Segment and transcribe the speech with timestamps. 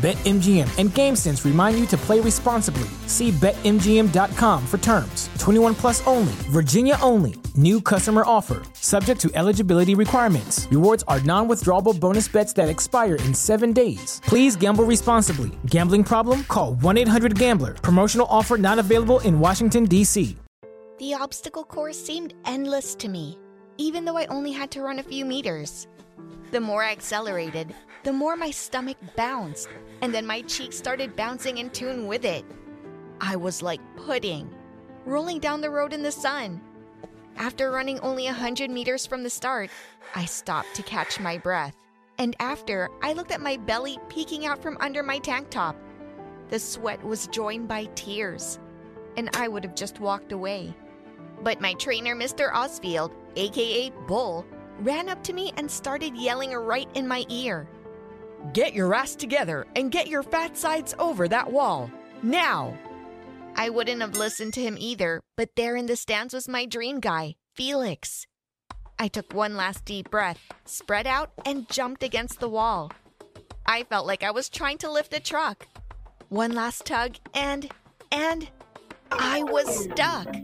[0.00, 2.88] BetMGM and GameSense remind you to play responsibly.
[3.06, 5.28] See BetMGM.com for terms.
[5.38, 7.34] 21 plus only, Virginia only.
[7.54, 10.66] New customer offer, subject to eligibility requirements.
[10.70, 14.22] Rewards are non withdrawable bonus bets that expire in seven days.
[14.24, 15.50] Please gamble responsibly.
[15.66, 16.44] Gambling problem?
[16.44, 17.74] Call 1 800 Gambler.
[17.74, 20.34] Promotional offer not available in Washington, D.C.
[20.98, 23.36] The obstacle course seemed endless to me,
[23.76, 25.86] even though I only had to run a few meters.
[26.52, 29.68] The more I accelerated, the more my stomach bounced,
[30.02, 32.44] and then my cheeks started bouncing in tune with it.
[33.20, 34.52] I was like pudding,
[35.04, 36.60] rolling down the road in the sun.
[37.36, 39.70] After running only a 100 meters from the start,
[40.14, 41.76] I stopped to catch my breath.
[42.18, 45.76] And after, I looked at my belly peeking out from under my tank top.
[46.48, 48.58] The sweat was joined by tears,
[49.16, 50.74] and I would have just walked away.
[51.42, 52.52] But my trainer, Mr.
[52.52, 54.44] Osfield, aka Bull,
[54.80, 57.68] ran up to me and started yelling right in my ear.
[58.52, 61.90] Get your ass together and get your fat sides over that wall.
[62.22, 62.76] Now!
[63.56, 67.00] I wouldn't have listened to him either, but there in the stands was my dream
[67.00, 68.26] guy, Felix.
[68.98, 72.92] I took one last deep breath, spread out, and jumped against the wall.
[73.66, 75.66] I felt like I was trying to lift a truck.
[76.28, 77.70] One last tug, and,
[78.12, 78.48] and,
[79.10, 80.34] I was stuck.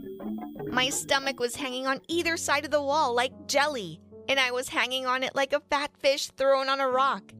[0.65, 4.69] My stomach was hanging on either side of the wall like jelly, and I was
[4.69, 7.31] hanging on it like a fat fish thrown on a rock.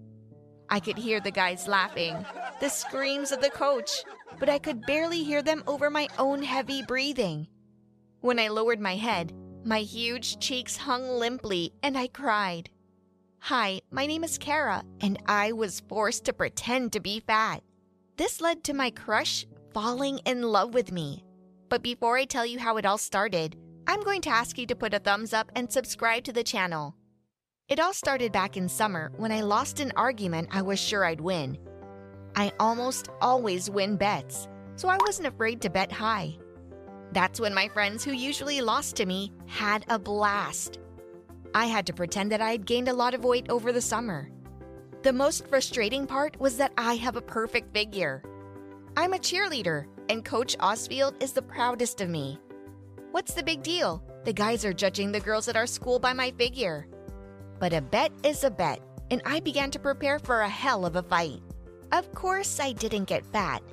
[0.69, 2.25] I could hear the guys laughing,
[2.59, 4.03] the screams of the coach,
[4.39, 7.47] but I could barely hear them over my own heavy breathing.
[8.21, 9.33] When I lowered my head,
[9.63, 12.69] my huge cheeks hung limply and I cried.
[13.39, 17.63] Hi, my name is Kara, and I was forced to pretend to be fat.
[18.17, 21.23] This led to my crush falling in love with me.
[21.69, 24.75] But before I tell you how it all started, I'm going to ask you to
[24.75, 26.95] put a thumbs up and subscribe to the channel.
[27.69, 31.19] It all started back in summer when I lost an argument I was sure I'd
[31.19, 31.57] win.
[32.33, 34.47] I almost always win bets,
[34.77, 36.37] so I wasn't afraid to bet high.
[37.11, 40.79] That's when my friends who usually lost to me had a blast.
[41.53, 44.31] I had to pretend that I had gained a lot of weight over the summer.
[45.03, 48.23] The most frustrating part was that I have a perfect figure.
[48.95, 52.39] I'm a cheerleader, and Coach Osfield is the proudest of me.
[53.11, 54.01] What's the big deal?
[54.23, 56.87] The guys are judging the girls at our school by my figure.
[57.59, 60.95] But a bet is a bet, and I began to prepare for a hell of
[60.95, 61.41] a fight.
[61.91, 63.63] Of course, I didn't get fat.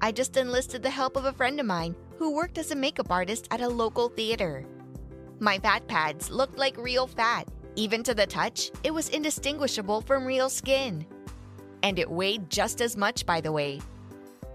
[0.00, 3.10] I just enlisted the help of a friend of mine who worked as a makeup
[3.10, 4.64] artist at a local theater.
[5.40, 7.48] My fat pads looked like real fat.
[7.76, 11.04] Even to the touch, it was indistinguishable from real skin.
[11.82, 13.80] And it weighed just as much, by the way.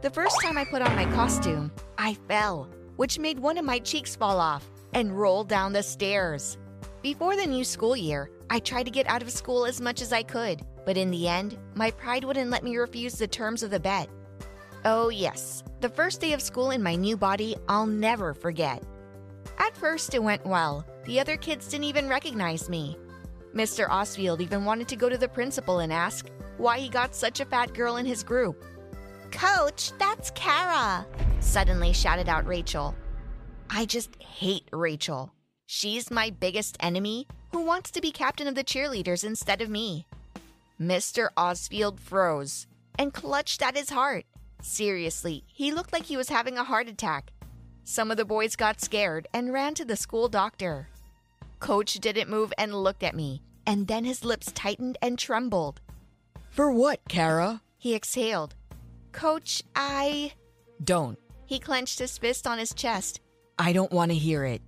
[0.01, 3.79] The first time I put on my costume, I fell, which made one of my
[3.79, 6.57] cheeks fall off and roll down the stairs.
[7.01, 10.11] Before the new school year, I tried to get out of school as much as
[10.11, 13.69] I could, but in the end, my pride wouldn't let me refuse the terms of
[13.69, 14.09] the bet.
[14.85, 18.83] Oh, yes, the first day of school in my new body, I'll never forget.
[19.57, 20.85] At first, it went well.
[21.05, 22.97] The other kids didn't even recognize me.
[23.53, 23.87] Mr.
[23.89, 27.45] Osfield even wanted to go to the principal and ask why he got such a
[27.45, 28.63] fat girl in his group.
[29.31, 31.05] Coach, that's Kara,
[31.39, 32.95] suddenly shouted out Rachel.
[33.69, 35.31] I just hate Rachel.
[35.71, 40.07] She's my biggest enemy who wants to be captain of the cheerleaders instead of me.
[40.81, 41.29] Mr.
[41.37, 42.65] Osfield froze
[42.97, 44.25] and clutched at his heart.
[44.63, 47.31] Seriously, he looked like he was having a heart attack.
[47.83, 50.89] Some of the boys got scared and ran to the school doctor.
[51.59, 55.81] Coach didn't move and looked at me, and then his lips tightened and trembled.
[56.49, 57.61] For what, Kara?
[57.77, 58.55] He exhaled.
[59.11, 60.33] Coach, I.
[60.83, 61.19] Don't.
[61.45, 63.21] He clenched his fist on his chest.
[63.59, 64.63] I don't want to hear it.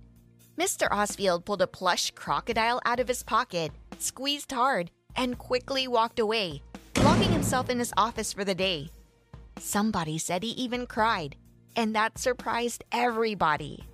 [0.58, 0.88] Mr.
[0.90, 6.62] Osfield pulled a plush crocodile out of his pocket, squeezed hard, and quickly walked away,
[7.02, 8.90] locking himself in his office for the day.
[9.58, 11.36] Somebody said he even cried,
[11.76, 13.84] and that surprised everybody.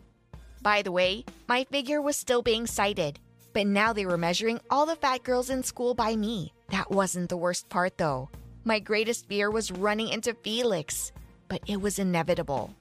[0.60, 3.20] By the way, my figure was still being cited,
[3.52, 6.52] but now they were measuring all the fat girls in school by me.
[6.70, 8.30] That wasn't the worst part, though.
[8.64, 11.12] My greatest fear was running into Felix,
[11.48, 12.74] but it was inevitable.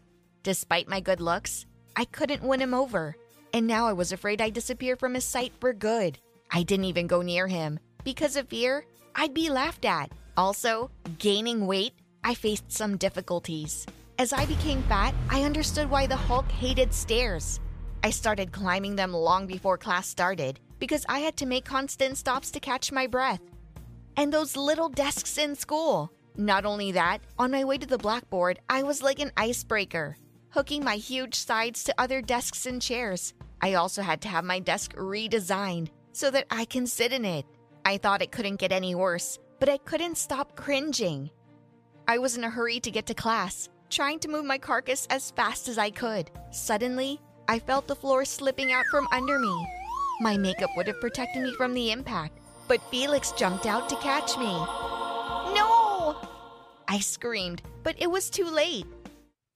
[0.44, 1.66] Despite my good looks,
[1.96, 3.16] I couldn't win him over.
[3.58, 6.20] And now I was afraid I'd disappear from his sight for good.
[6.52, 7.80] I didn't even go near him.
[8.04, 10.12] Because of fear, I'd be laughed at.
[10.38, 11.94] Also, gaining weight,
[12.24, 13.88] I faced some difficulties.
[14.20, 17.60] As I became fat, I understood why the Hulk hated stairs.
[18.04, 22.52] I started climbing them long before class started because I had to make constant stops
[22.52, 23.42] to catch my breath.
[24.18, 26.12] And those little desks in school.
[26.36, 30.16] Not only that, on my way to the blackboard, I was like an icebreaker,
[30.52, 33.34] hooking my huge sides to other desks and chairs.
[33.62, 37.46] I also had to have my desk redesigned so that I can sit in it.
[37.86, 41.30] I thought it couldn't get any worse, but I couldn't stop cringing.
[42.08, 45.32] I was in a hurry to get to class, trying to move my carcass as
[45.32, 46.30] fast as I could.
[46.52, 49.68] Suddenly, I felt the floor slipping out from under me.
[50.20, 54.38] My makeup would have protected me from the impact, but Felix jumped out to catch
[54.38, 54.52] me.
[55.56, 56.18] No!
[56.88, 58.86] I screamed, but it was too late.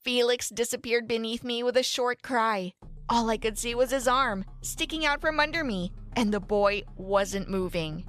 [0.03, 2.73] Felix disappeared beneath me with a short cry.
[3.11, 6.83] All I could see was his arm sticking out from under me, and the boy
[6.95, 8.05] wasn't moving.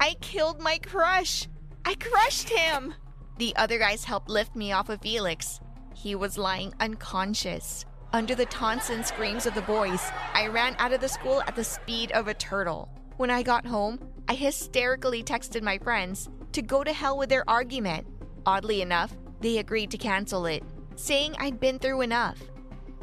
[0.00, 1.46] I killed my crush!
[1.84, 2.94] I crushed him!
[3.38, 5.60] The other guys helped lift me off of Felix.
[5.94, 7.84] He was lying unconscious.
[8.12, 10.02] Under the taunts and screams of the boys,
[10.34, 12.88] I ran out of the school at the speed of a turtle.
[13.18, 17.48] When I got home, I hysterically texted my friends to go to hell with their
[17.48, 18.04] argument.
[18.44, 20.64] Oddly enough, they agreed to cancel it,
[20.96, 22.40] saying I'd been through enough.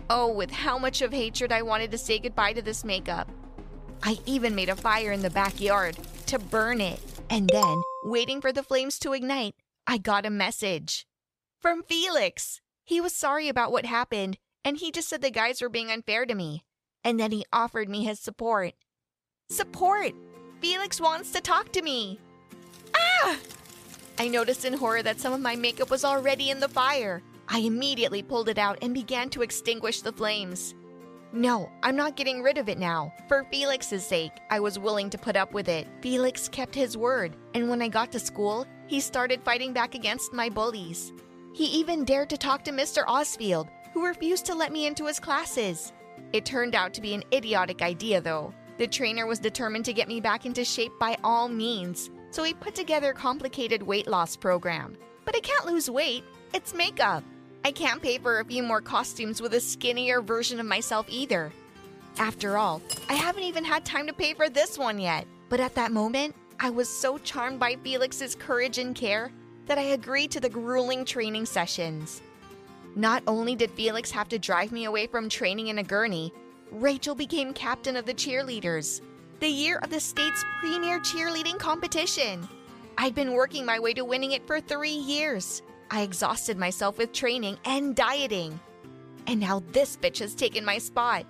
[0.10, 3.30] Oh, with how much of hatred I wanted to say goodbye to this makeup.
[4.04, 7.00] I even made a fire in the backyard to burn it.
[7.30, 9.56] And then, waiting for the flames to ignite,
[9.86, 11.06] I got a message
[11.60, 12.62] from Felix.
[12.86, 16.26] He was sorry about what happened, and he just said the guys were being unfair
[16.26, 16.64] to me.
[17.04, 18.74] And then he offered me his support.
[19.50, 20.14] Support!
[20.62, 22.20] Felix wants to talk to me.
[22.96, 23.38] Ah!
[24.20, 27.22] I noticed in horror that some of my makeup was already in the fire.
[27.50, 30.76] I immediately pulled it out and began to extinguish the flames.
[31.34, 33.14] No, I'm not getting rid of it now.
[33.28, 35.88] For Felix's sake, I was willing to put up with it.
[36.02, 40.34] Felix kept his word, and when I got to school, he started fighting back against
[40.34, 41.12] my bullies.
[41.54, 43.06] He even dared to talk to Mr.
[43.06, 45.92] Osfield, who refused to let me into his classes.
[46.34, 48.54] It turned out to be an idiotic idea, though.
[48.78, 52.54] The trainer was determined to get me back into shape by all means, so he
[52.54, 54.96] put together a complicated weight loss program.
[55.26, 56.24] But I can't lose weight,
[56.54, 57.24] it's makeup.
[57.68, 61.52] I can't pay for a few more costumes with a skinnier version of myself either.
[62.18, 65.28] After all, I haven't even had time to pay for this one yet.
[65.50, 69.34] But at that moment, I was so charmed by Felix's courage and care
[69.66, 72.22] that I agreed to the grueling training sessions.
[72.96, 76.32] Not only did Felix have to drive me away from training in a gurney,
[76.72, 79.02] Rachel became captain of the cheerleaders,
[79.42, 82.48] the year of the state's premier cheerleading competition.
[82.98, 85.62] I'd been working my way to winning it for three years.
[85.90, 88.60] I exhausted myself with training and dieting.
[89.26, 91.26] And now this bitch has taken my spot.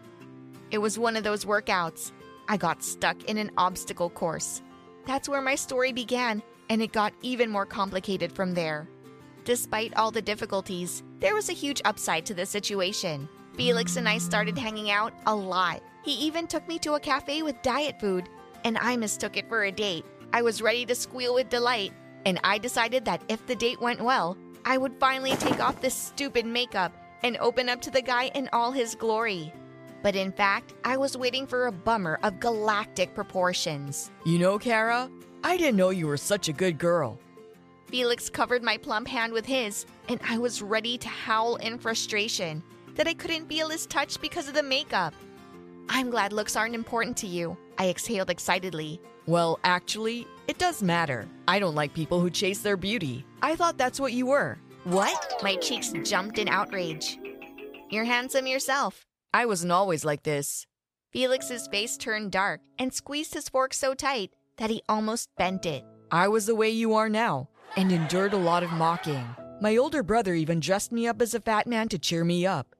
[0.71, 2.11] It was one of those workouts.
[2.47, 4.61] I got stuck in an obstacle course.
[5.05, 8.87] That's where my story began, and it got even more complicated from there.
[9.45, 13.29] Despite all the difficulties, there was a huge upside to the situation.
[13.55, 15.81] Felix and I started hanging out a lot.
[16.03, 18.29] He even took me to a cafe with diet food,
[18.63, 20.05] and I mistook it for a date.
[20.33, 21.93] I was ready to squeal with delight,
[22.25, 25.93] and I decided that if the date went well, I would finally take off this
[25.93, 26.91] stupid makeup
[27.23, 29.53] and open up to the guy in all his glory.
[30.03, 34.11] But in fact, I was waiting for a bummer of galactic proportions.
[34.25, 35.09] You know, Kara,
[35.41, 37.17] I didn't know you were such a good girl.
[37.85, 42.61] Felix covered my plump hand with his, and I was ready to howl in frustration
[42.95, 45.13] that I couldn't feel his touch because of the makeup.
[45.87, 48.99] I'm glad looks aren't important to you, I exhaled excitedly.
[49.27, 51.25] Well, actually, it does matter.
[51.47, 53.23] I don't like people who chase their beauty.
[53.41, 54.57] I thought that's what you were.
[54.83, 55.41] What?
[55.43, 57.19] My cheeks jumped in outrage.
[57.89, 59.05] You're handsome yourself.
[59.33, 60.65] I wasn't always like this.
[61.11, 65.83] Felix's face turned dark and squeezed his fork so tight that he almost bent it.
[66.11, 69.25] I was the way you are now and endured a lot of mocking.
[69.61, 72.75] My older brother even dressed me up as a fat man to cheer me up.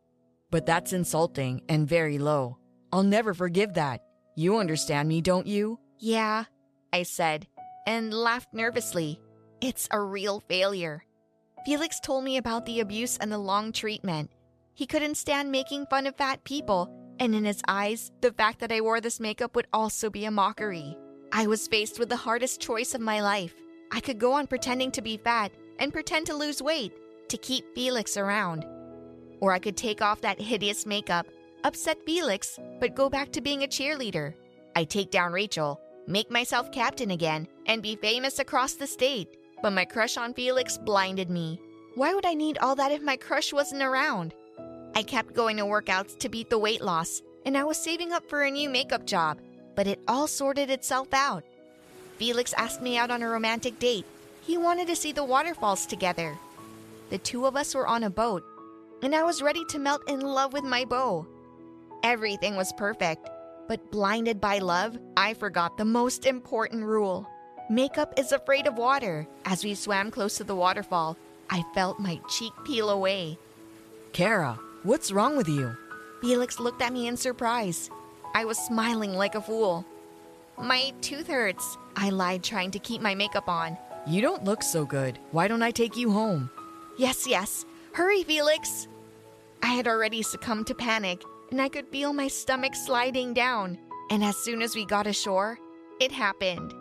[0.49, 2.57] But that's insulting and very low.
[2.91, 4.01] I'll never forgive that.
[4.35, 5.79] You understand me, don't you?
[5.99, 6.45] Yeah,
[6.93, 7.47] I said,
[7.85, 9.19] and laughed nervously.
[9.59, 11.03] It's a real failure.
[11.65, 14.29] Felix told me about the abuse and the long treatment.
[14.75, 18.71] He couldn't stand making fun of fat people, and in his eyes, the fact that
[18.71, 20.95] I wore this makeup would also be a mockery.
[21.31, 23.55] I was faced with the hardest choice of my life.
[23.91, 26.93] I could go on pretending to be fat and pretend to lose weight
[27.29, 28.63] to keep Felix around.
[29.39, 31.25] Or I could take off that hideous makeup,
[31.63, 34.35] upset Felix, but go back to being a cheerleader.
[34.75, 39.35] I take down Rachel, make myself captain again, and be famous across the state.
[39.61, 41.59] But my crush on Felix blinded me.
[41.95, 44.33] Why would I need all that if my crush wasn't around?
[44.95, 48.29] I kept going to workouts to beat the weight loss, and I was saving up
[48.29, 49.39] for a new makeup job,
[49.75, 51.43] but it all sorted itself out.
[52.17, 54.05] Felix asked me out on a romantic date.
[54.45, 56.37] He wanted to see the waterfalls together.
[57.09, 58.43] The two of us were on a boat,
[59.01, 61.27] and I was ready to melt in love with my beau.
[62.03, 63.29] Everything was perfect,
[63.67, 67.27] but blinded by love, I forgot the most important rule.
[67.69, 69.27] Makeup is afraid of water.
[69.43, 71.17] As we swam close to the waterfall,
[71.49, 73.37] I felt my cheek peel away.
[74.13, 75.75] Kara, what's wrong with you?
[76.21, 77.89] Felix looked at me in surprise.
[78.33, 79.85] I was smiling like a fool.
[80.57, 83.77] My tooth hurts, I lied, trying to keep my makeup on.
[84.07, 85.19] You don't look so good.
[85.31, 86.49] Why don't I take you home?
[86.97, 87.65] Yes, yes.
[87.91, 88.87] Hurry, Felix.
[89.61, 91.21] I had already succumbed to panic,
[91.51, 93.77] and I could feel my stomach sliding down.
[94.09, 95.59] And as soon as we got ashore,
[95.99, 96.73] it happened.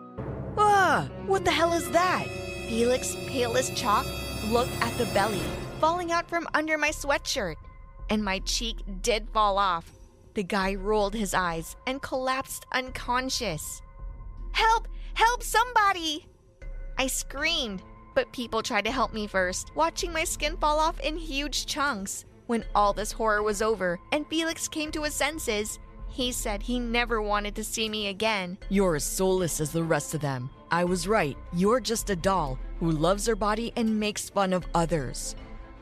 [1.26, 2.28] What the hell is that?
[2.69, 4.07] Felix, pale as chalk,
[4.49, 5.43] looked at the belly
[5.81, 7.57] falling out from under my sweatshirt,
[8.09, 9.90] and my cheek did fall off.
[10.35, 13.83] The guy rolled his eyes and collapsed unconscious.
[14.52, 14.88] Help!
[15.14, 16.26] Help somebody!
[16.99, 17.83] I screamed,
[18.14, 22.25] but people tried to help me first, watching my skin fall off in huge chunks.
[22.47, 26.79] When all this horror was over and Felix came to his senses, he said he
[26.79, 28.59] never wanted to see me again.
[28.69, 30.51] You're as soulless as the rest of them.
[30.71, 31.37] I was right.
[31.53, 35.37] You're just a doll who loves her body and makes fun of others.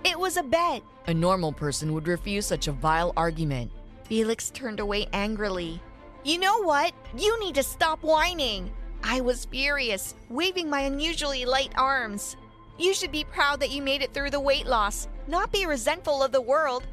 [0.04, 0.82] It was a bet.
[1.06, 3.70] A normal person would refuse such a vile argument.
[4.04, 5.80] Felix turned away angrily.
[6.24, 6.92] You know what?
[7.16, 8.70] You need to stop whining.
[9.02, 12.36] I was furious, waving my unusually light arms.
[12.78, 16.22] You should be proud that you made it through the weight loss, not be resentful
[16.22, 16.86] of the world.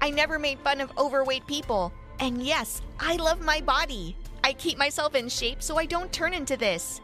[0.00, 1.92] I never made fun of overweight people.
[2.22, 4.16] And yes, I love my body.
[4.44, 7.00] I keep myself in shape so I don't turn into this.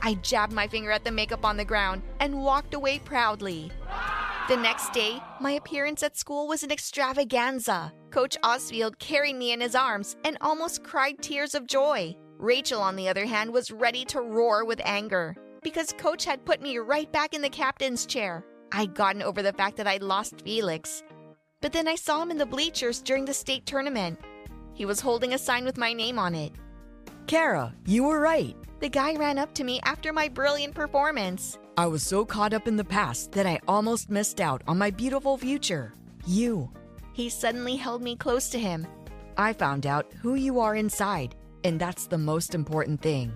[0.00, 3.72] I jabbed my finger at the makeup on the ground and walked away proudly.
[4.48, 7.92] The next day, my appearance at school was an extravaganza.
[8.12, 12.14] Coach Osfield carried me in his arms and almost cried tears of joy.
[12.38, 15.34] Rachel, on the other hand, was ready to roar with anger
[15.64, 18.44] because Coach had put me right back in the captain's chair.
[18.70, 21.02] I'd gotten over the fact that I'd lost Felix.
[21.60, 24.20] But then I saw him in the bleachers during the state tournament.
[24.74, 26.52] He was holding a sign with my name on it.
[27.26, 28.56] Kara, you were right.
[28.80, 31.58] The guy ran up to me after my brilliant performance.
[31.78, 34.90] I was so caught up in the past that I almost missed out on my
[34.90, 35.94] beautiful future.
[36.26, 36.70] You.
[37.12, 38.86] He suddenly held me close to him.
[39.36, 43.32] I found out who you are inside, and that's the most important thing.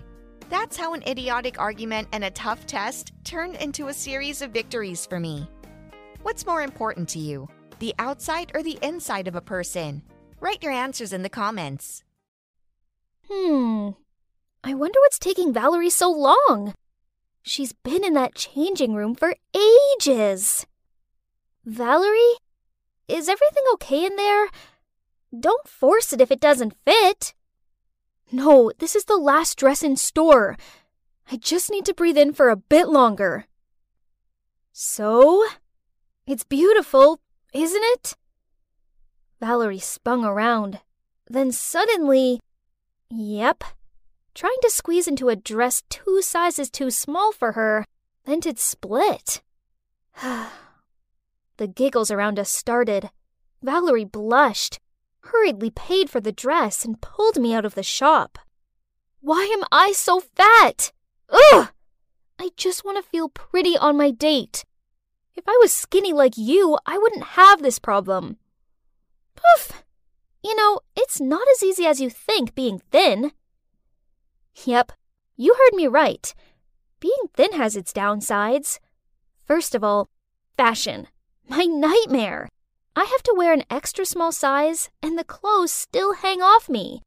[0.49, 5.05] That's how an idiotic argument and a tough test turned into a series of victories
[5.05, 5.49] for me.
[6.21, 7.47] What's more important to you,
[7.79, 10.01] the outside or the inside of a person?
[10.39, 12.03] Write your answers in the comments.
[13.29, 13.89] Hmm.
[14.63, 16.73] I wonder what's taking Valerie so long.
[17.41, 20.65] She's been in that changing room for ages.
[21.65, 22.37] Valerie?
[23.07, 24.47] Is everything okay in there?
[25.37, 27.33] Don't force it if it doesn't fit.
[28.31, 30.57] No, this is the last dress in store.
[31.31, 33.45] I just need to breathe in for a bit longer.
[34.71, 35.45] So?
[36.25, 37.19] It's beautiful,
[37.53, 38.15] isn't it?
[39.39, 40.79] Valerie spun around.
[41.27, 42.39] Then suddenly.
[43.09, 43.63] Yep.
[44.33, 47.85] Trying to squeeze into a dress two sizes too small for her,
[48.25, 49.41] then it split.
[51.57, 53.09] the giggles around us started.
[53.61, 54.79] Valerie blushed
[55.29, 58.37] hurriedly paid for the dress and pulled me out of the shop.
[59.21, 60.91] Why am I so fat?
[61.29, 61.69] Ugh!
[62.39, 64.63] I just want to feel pretty on my date.
[65.35, 68.37] If I was skinny like you, I wouldn't have this problem.
[69.39, 69.83] Poof!
[70.43, 73.31] You know, it's not as easy as you think being thin.
[74.65, 74.91] Yep,
[75.35, 76.33] you heard me right.
[76.99, 78.79] Being thin has its downsides.
[79.45, 80.09] First of all,
[80.57, 81.07] fashion.
[81.47, 82.49] My nightmare.
[82.95, 87.01] I have to wear an extra small size, and the clothes still hang off me.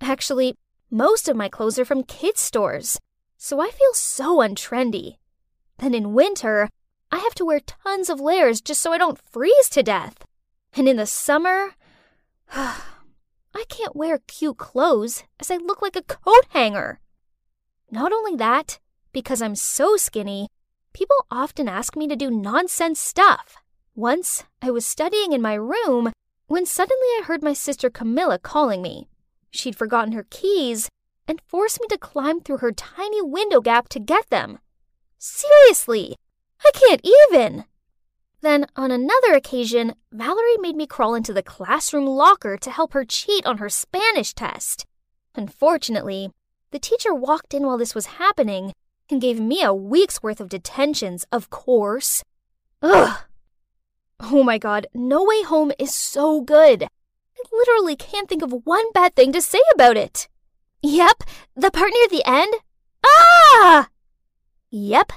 [0.00, 0.54] Actually,
[0.90, 3.00] most of my clothes are from kids' stores,
[3.36, 5.16] so I feel so untrendy.
[5.78, 6.68] Then in winter,
[7.10, 10.24] I have to wear tons of layers just so I don't freeze to death.
[10.76, 11.74] And in the summer,
[12.52, 17.00] I can't wear cute clothes as I look like a coat hanger.
[17.90, 18.80] Not only that,
[19.12, 20.48] because I'm so skinny,
[20.92, 23.56] people often ask me to do nonsense stuff.
[23.94, 26.12] Once, I was studying in my room
[26.46, 29.08] when suddenly I heard my sister Camilla calling me.
[29.50, 30.88] She'd forgotten her keys
[31.28, 34.58] and forced me to climb through her tiny window gap to get them.
[35.18, 36.16] Seriously,
[36.64, 37.64] I can't even!
[38.44, 43.02] Then, on another occasion, Valerie made me crawl into the classroom locker to help her
[43.02, 44.84] cheat on her Spanish test.
[45.34, 46.30] Unfortunately,
[46.70, 48.74] the teacher walked in while this was happening
[49.08, 52.22] and gave me a week's worth of detentions, of course.
[52.82, 53.18] Ugh!
[54.20, 56.82] Oh my god, No Way Home is so good.
[56.82, 60.28] I literally can't think of one bad thing to say about it.
[60.82, 61.24] Yep,
[61.56, 62.52] the part near the end.
[63.06, 63.88] Ah!
[64.70, 65.12] Yep,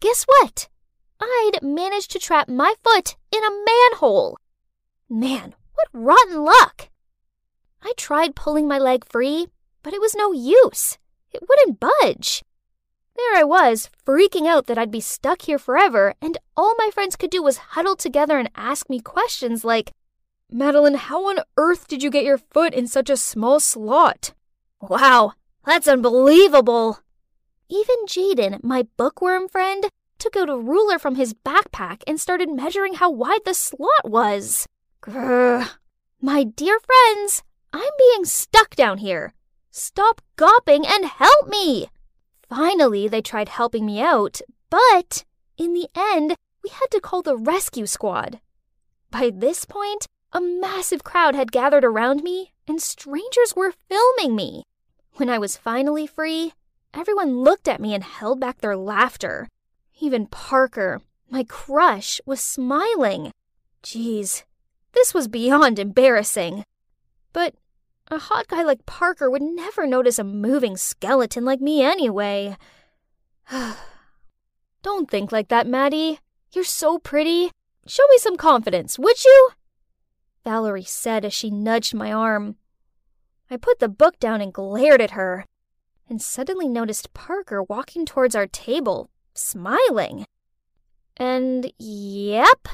[0.00, 0.70] guess what?
[1.20, 4.38] I'd managed to trap my foot in a manhole.
[5.08, 6.88] Man, what rotten luck!
[7.82, 9.48] I tried pulling my leg free,
[9.82, 10.98] but it was no use.
[11.32, 12.42] It wouldn't budge.
[13.16, 17.16] There I was, freaking out that I'd be stuck here forever, and all my friends
[17.16, 19.92] could do was huddle together and ask me questions like,
[20.50, 24.32] Madeline, how on earth did you get your foot in such a small slot?
[24.80, 25.34] Wow,
[25.64, 27.00] that's unbelievable!
[27.68, 29.88] Even Jaden, my bookworm friend,
[30.20, 34.66] took out a ruler from his backpack and started measuring how wide the slot was.
[35.02, 35.68] Grr.
[36.20, 39.32] My dear friends, I'm being stuck down here.
[39.70, 41.88] Stop gawping and help me!
[42.48, 45.24] Finally, they tried helping me out, but
[45.56, 48.40] in the end, we had to call the rescue squad.
[49.10, 54.64] By this point, a massive crowd had gathered around me, and strangers were filming me.
[55.14, 56.52] When I was finally free,
[56.92, 59.48] everyone looked at me and held back their laughter.
[60.00, 63.32] Even Parker, my crush, was smiling.
[63.82, 64.44] Geez,
[64.92, 66.64] this was beyond embarrassing.
[67.34, 67.54] But
[68.10, 72.56] a hot guy like Parker would never notice a moving skeleton like me anyway.
[74.82, 76.18] Don't think like that, Maddie.
[76.52, 77.50] You're so pretty.
[77.86, 79.50] Show me some confidence, would you?
[80.44, 82.56] Valerie said as she nudged my arm.
[83.50, 85.44] I put the book down and glared at her,
[86.08, 90.24] and suddenly noticed Parker walking towards our table, smiling.
[91.16, 92.68] And yep,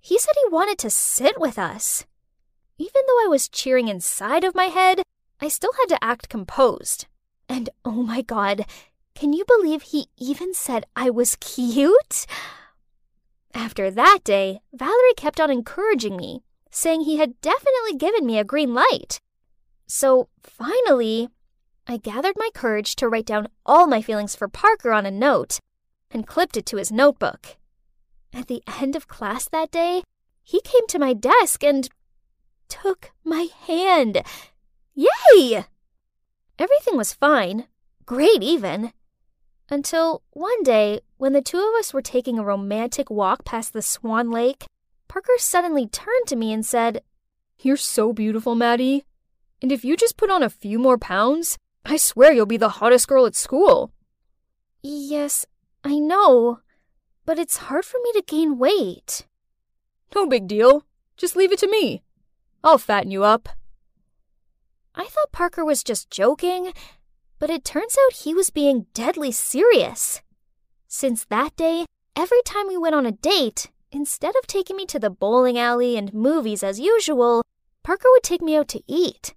[0.00, 2.06] he said he wanted to sit with us.
[2.78, 5.02] Even though I was cheering inside of my head,
[5.40, 7.06] I still had to act composed.
[7.48, 8.66] And oh my god,
[9.14, 12.26] can you believe he even said I was cute?
[13.52, 18.44] After that day, Valerie kept on encouraging me, saying he had definitely given me a
[18.44, 19.20] green light.
[19.88, 21.28] So finally,
[21.86, 25.58] I gathered my courage to write down all my feelings for Parker on a note
[26.10, 27.56] and clipped it to his notebook.
[28.32, 30.02] At the end of class that day,
[30.42, 31.88] he came to my desk and
[32.68, 34.22] took my hand.
[34.94, 35.64] Yay!
[36.58, 37.66] Everything was fine,
[38.04, 38.92] great even.
[39.70, 43.82] Until one day, when the two of us were taking a romantic walk past the
[43.82, 44.64] Swan Lake,
[45.08, 47.02] Parker suddenly turned to me and said,
[47.60, 49.04] You're so beautiful, Maddie.
[49.60, 52.68] And if you just put on a few more pounds, I swear you'll be the
[52.68, 53.92] hottest girl at school.
[54.82, 55.44] Yes,
[55.88, 56.60] I know,
[57.24, 59.26] but it's hard for me to gain weight.
[60.14, 60.84] No big deal.
[61.16, 62.02] Just leave it to me.
[62.62, 63.48] I'll fatten you up.
[64.94, 66.74] I thought Parker was just joking,
[67.38, 70.20] but it turns out he was being deadly serious.
[70.88, 74.98] Since that day, every time we went on a date, instead of taking me to
[74.98, 77.40] the bowling alley and movies as usual,
[77.82, 79.34] Parker would take me out to eat.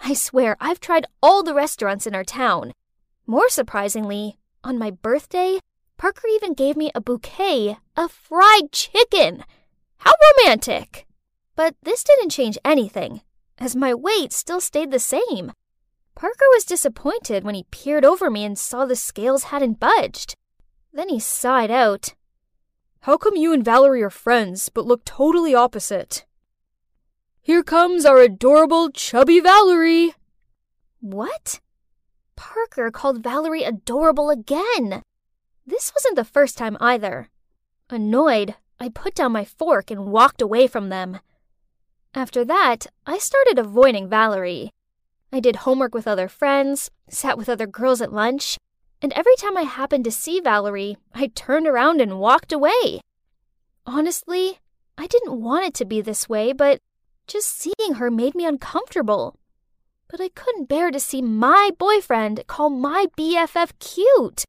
[0.00, 2.72] I swear, I've tried all the restaurants in our town.
[3.24, 5.60] More surprisingly, on my birthday,
[5.98, 9.44] Parker even gave me a bouquet of fried chicken.
[9.98, 11.06] How romantic!
[11.54, 13.22] But this didn't change anything,
[13.58, 15.52] as my weight still stayed the same.
[16.14, 20.34] Parker was disappointed when he peered over me and saw the scales hadn't budged.
[20.92, 22.14] Then he sighed out.
[23.00, 26.26] How come you and Valerie are friends, but look totally opposite?
[27.40, 30.14] Here comes our adorable chubby Valerie.
[31.00, 31.60] What?
[32.34, 35.02] Parker called Valerie adorable again.
[35.66, 37.28] This wasn't the first time either.
[37.90, 41.18] Annoyed, I put down my fork and walked away from them.
[42.14, 44.70] After that, I started avoiding Valerie.
[45.32, 48.58] I did homework with other friends, sat with other girls at lunch,
[49.02, 53.00] and every time I happened to see Valerie, I turned around and walked away.
[53.84, 54.60] Honestly,
[54.96, 56.80] I didn't want it to be this way, but
[57.26, 59.36] just seeing her made me uncomfortable.
[60.08, 64.44] But I couldn't bear to see my boyfriend call my BFF cute,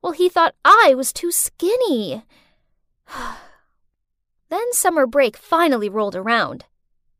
[0.00, 2.24] while he thought I was too skinny.
[4.48, 6.64] then summer break finally rolled around.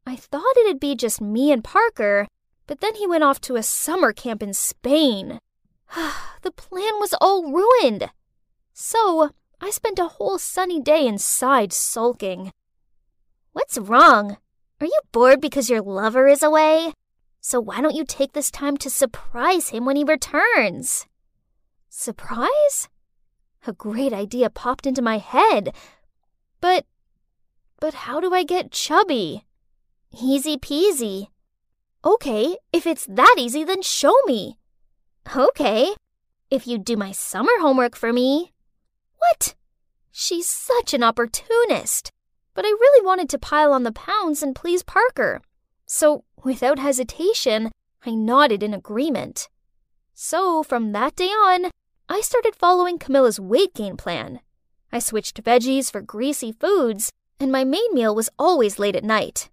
[0.07, 2.27] I thought it'd be just me and Parker,
[2.67, 5.39] but then he went off to a summer camp in Spain.
[6.43, 8.11] the plan was all ruined.
[8.73, 12.53] So I spent a whole sunny day inside sulking.
[13.53, 14.39] What's wrong?
[14.81, 16.93] Are you bored because your lover is away?
[17.43, 21.07] So why don't you take this time to surprise him when he returns?
[21.91, 22.89] Surprise?
[23.67, 25.75] A great idea popped into my head.
[26.61, 26.87] But,
[27.81, 29.45] but how do I get chubby?
[30.23, 31.27] Easy peasy.
[32.05, 34.57] Okay, if it's that easy, then show me.
[35.37, 35.95] Okay,
[36.49, 38.53] if you do my summer homework for me.
[39.19, 39.55] What?
[40.13, 42.11] She's such an opportunist.
[42.55, 45.41] but I really wanted to pile on the pounds and please Parker.
[45.87, 47.71] So, without hesitation,
[48.05, 49.49] I nodded in agreement.
[50.15, 51.71] So, from that day on,
[52.13, 54.41] I started following Camilla's weight gain plan.
[54.91, 59.49] I switched veggies for greasy foods, and my main meal was always late at night.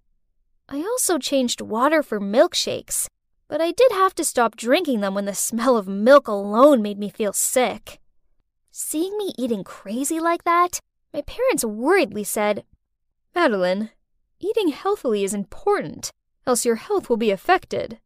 [0.67, 3.09] I also changed water for milkshakes,
[3.47, 6.97] but I did have to stop drinking them when the smell of milk alone made
[6.97, 7.99] me feel sick.
[8.71, 10.79] Seeing me eating crazy like that,
[11.13, 12.63] my parents worriedly said,
[13.35, 13.91] Madeline,
[14.39, 16.09] eating healthily is important,
[16.47, 17.99] else your health will be affected.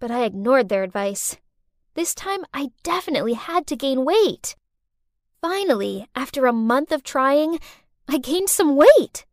[0.00, 1.36] But I ignored their advice.
[1.94, 4.56] This time I definitely had to gain weight.
[5.42, 7.58] Finally, after a month of trying,
[8.08, 9.26] I gained some weight.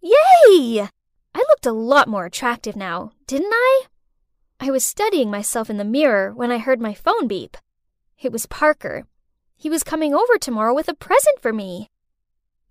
[0.00, 0.88] Yay!
[1.34, 3.82] I looked a lot more attractive now, didn't I?
[4.58, 7.56] I was studying myself in the mirror when I heard my phone beep.
[8.20, 9.04] It was Parker.
[9.56, 11.88] He was coming over tomorrow with a present for me.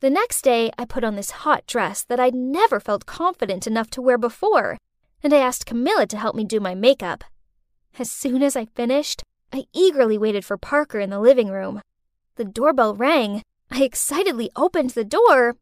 [0.02, 3.90] The next day, I put on this hot dress that I'd never felt confident enough
[3.92, 4.78] to wear before,
[5.24, 7.24] and I asked Camilla to help me do my makeup.
[8.00, 9.24] As soon as I finished,
[9.54, 11.82] I eagerly waited for Parker in the living room.
[12.36, 13.44] The doorbell rang.
[13.70, 15.56] I excitedly opened the door,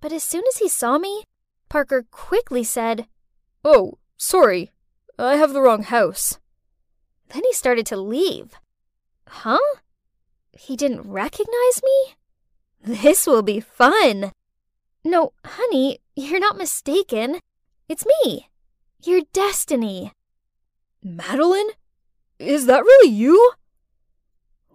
[0.00, 1.24] but as soon as he saw me,
[1.68, 3.06] Parker quickly said,
[3.64, 4.70] Oh, sorry.
[5.18, 6.38] I have the wrong house.
[7.28, 8.58] Then he started to leave.
[9.28, 9.58] Huh?
[10.52, 12.14] He didn't recognize me?
[12.82, 14.32] This will be fun.
[15.04, 17.38] No, honey, you're not mistaken.
[17.88, 18.48] It's me,
[19.02, 20.12] your destiny.
[21.02, 21.68] Madeline?
[22.38, 23.52] Is that really you?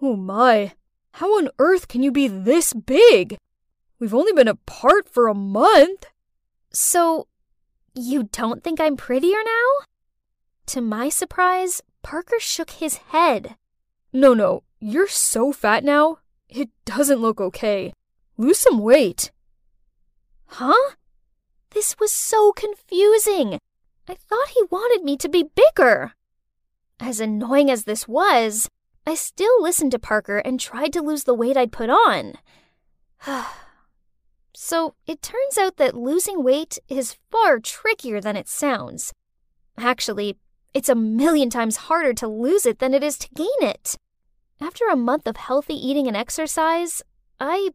[0.01, 0.73] Oh my,
[1.13, 3.37] how on earth can you be this big?
[3.99, 6.05] We've only been apart for a month.
[6.71, 7.27] So,
[7.95, 9.85] you don't think I'm prettier now?
[10.67, 13.55] To my surprise, Parker shook his head.
[14.13, 16.19] No, no, you're so fat now.
[16.49, 17.93] It doesn't look okay.
[18.37, 19.31] Lose some weight.
[20.45, 20.93] Huh?
[21.71, 23.59] This was so confusing.
[24.07, 26.13] I thought he wanted me to be bigger.
[26.99, 28.69] As annoying as this was,
[29.05, 32.33] I still listened to Parker and tried to lose the weight I'd put on.
[34.55, 39.13] so it turns out that losing weight is far trickier than it sounds.
[39.77, 40.37] Actually,
[40.73, 43.95] it's a million times harder to lose it than it is to gain it.
[44.59, 47.03] After a month of healthy eating and exercise,
[47.39, 47.69] I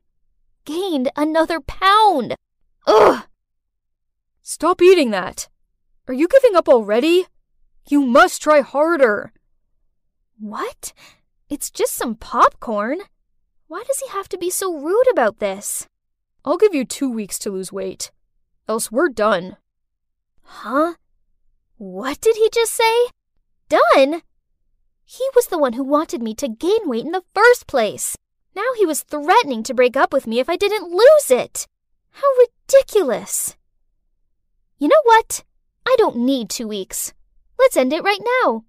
[0.65, 2.35] gained another pound.
[2.87, 3.25] Ugh!
[4.43, 5.49] Stop eating that.
[6.09, 7.27] Are you giving up already?
[7.89, 9.33] You must try harder.
[10.39, 10.93] What?
[11.49, 12.99] It's just some popcorn.
[13.69, 15.87] Why does he have to be so rude about this?
[16.45, 18.11] I'll give you two weeks to lose weight.
[18.69, 19.57] Else we're done.
[20.43, 20.95] Huh?
[21.77, 23.09] What did he just say?
[23.69, 24.23] Done?
[25.05, 28.17] He was the one who wanted me to gain weight in the first place.
[28.55, 31.67] Now he was threatening to break up with me if I didn't lose it.
[32.11, 33.57] How ridiculous.
[34.79, 35.45] You know what?
[35.87, 37.13] I don't need two weeks.
[37.63, 38.65] Let's end it right now.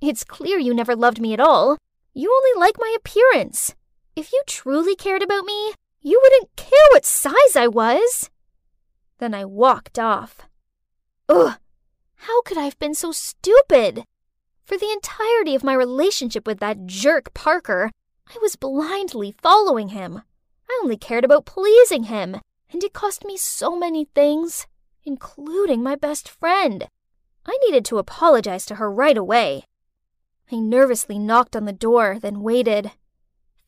[0.00, 1.78] It's clear you never loved me at all.
[2.12, 3.76] You only like my appearance.
[4.16, 8.30] If you truly cared about me, you wouldn't care what size I was.
[9.18, 10.40] Then I walked off.
[11.28, 11.54] Ugh,
[12.16, 14.02] how could I have been so stupid?
[14.64, 17.92] For the entirety of my relationship with that jerk Parker,
[18.26, 20.22] I was blindly following him.
[20.68, 22.40] I only cared about pleasing him,
[22.72, 24.66] and it cost me so many things,
[25.04, 26.88] including my best friend.
[27.46, 29.64] I needed to apologize to her right away.
[30.50, 32.92] I nervously knocked on the door, then waited.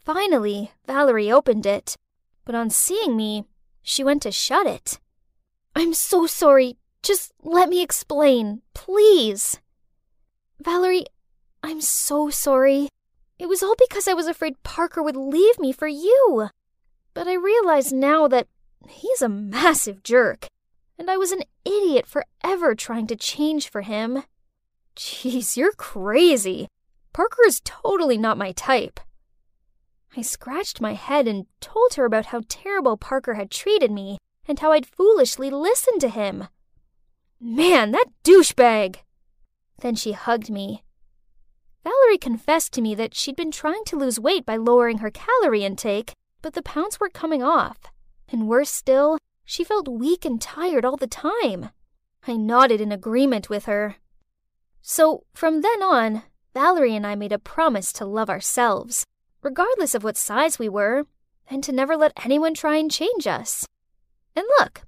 [0.04, 1.96] Finally, Valerie opened it,
[2.44, 3.44] but on seeing me,
[3.82, 4.98] she went to shut it.
[5.74, 6.76] I'm so sorry.
[7.02, 9.60] Just let me explain, please.
[10.60, 11.06] Valerie,
[11.62, 12.88] I'm so sorry.
[13.38, 16.48] It was all because I was afraid Parker would leave me for you.
[17.14, 18.46] But I realize now that
[18.88, 20.48] he's a massive jerk,
[20.98, 24.22] and I was an idiot for ever trying to change for him.
[24.96, 26.68] Jeez, you're crazy.
[27.12, 29.00] Parker is totally not my type.
[30.16, 34.58] I scratched my head and told her about how terrible Parker had treated me and
[34.58, 36.48] how I'd foolishly listened to him.
[37.40, 38.96] Man, that douchebag!
[39.80, 40.84] Then she hugged me.
[41.82, 45.64] Valerie confessed to me that she'd been trying to lose weight by lowering her calorie
[45.64, 47.78] intake, but the pounds weren't coming off.
[48.30, 51.70] And worse still, she felt weak and tired all the time.
[52.26, 53.96] I nodded in agreement with her.
[54.80, 56.22] So, from then on,
[56.54, 59.04] Valerie and I made a promise to love ourselves,
[59.42, 61.06] regardless of what size we were,
[61.48, 63.66] and to never let anyone try and change us.
[64.36, 64.82] And look,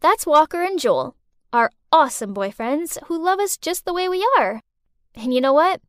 [0.00, 1.16] that's Walker and Joel,
[1.52, 4.60] our awesome boyfriends who love us just the way we are.
[5.14, 5.80] And you know what?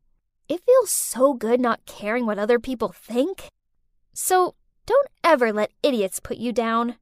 [0.48, 3.48] It feels so good not caring what other people think.
[4.12, 4.54] So
[4.86, 6.96] don't ever let idiots put you down.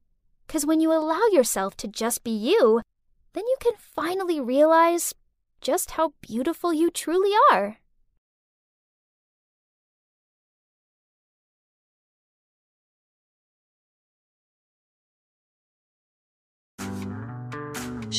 [0.45, 2.81] Because when you allow yourself to just be you,
[3.33, 5.13] then you can finally realize
[5.61, 7.77] just how beautiful you truly are.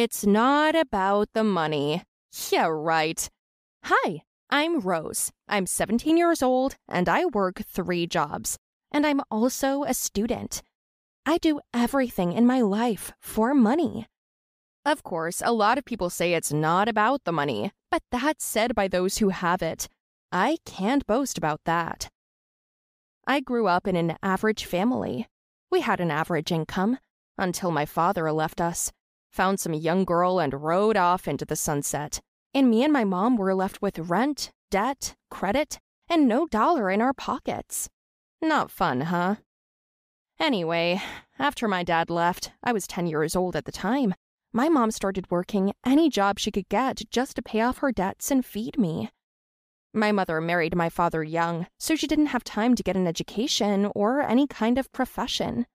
[0.00, 2.04] It's not about the money.
[2.52, 3.28] Yeah, right.
[3.82, 5.32] Hi, I'm Rose.
[5.48, 8.56] I'm 17 years old and I work three jobs.
[8.92, 10.62] And I'm also a student.
[11.26, 14.06] I do everything in my life for money.
[14.84, 18.76] Of course, a lot of people say it's not about the money, but that's said
[18.76, 19.88] by those who have it.
[20.30, 22.08] I can't boast about that.
[23.26, 25.26] I grew up in an average family.
[25.72, 26.98] We had an average income
[27.36, 28.92] until my father left us
[29.30, 32.20] found some young girl, and rode off into the sunset.
[32.54, 37.00] And me and my mom were left with rent, debt, credit, and no dollar in
[37.00, 37.88] our pockets.
[38.40, 39.36] Not fun, huh?
[40.38, 41.02] Anyway,
[41.38, 44.14] after my dad left, I was 10 years old at the time.
[44.52, 48.30] My mom started working any job she could get just to pay off her debts
[48.30, 49.10] and feed me.
[49.92, 53.90] My mother married my father young, so she didn't have time to get an education
[53.94, 55.66] or any kind of profession.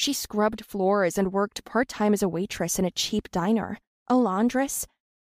[0.00, 3.76] She scrubbed floors and worked part time as a waitress in a cheap diner,
[4.08, 4.86] a laundress.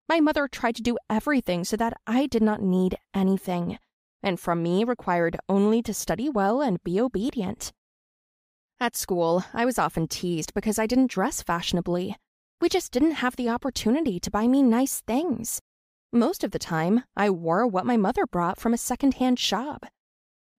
[0.10, 3.80] My mother tried to do everything so that I did not need anything,
[4.22, 7.72] and from me required only to study well and be obedient.
[8.78, 12.18] At school, I was often teased because I didn't dress fashionably.
[12.60, 15.62] We just didn't have the opportunity to buy me nice things.
[16.12, 19.86] Most of the time, I wore what my mother brought from a secondhand shop.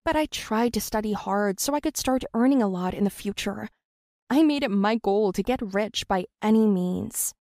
[0.03, 3.11] But I tried to study hard so I could start earning a lot in the
[3.11, 3.69] future.
[4.31, 7.35] I made it my goal to get rich by any means.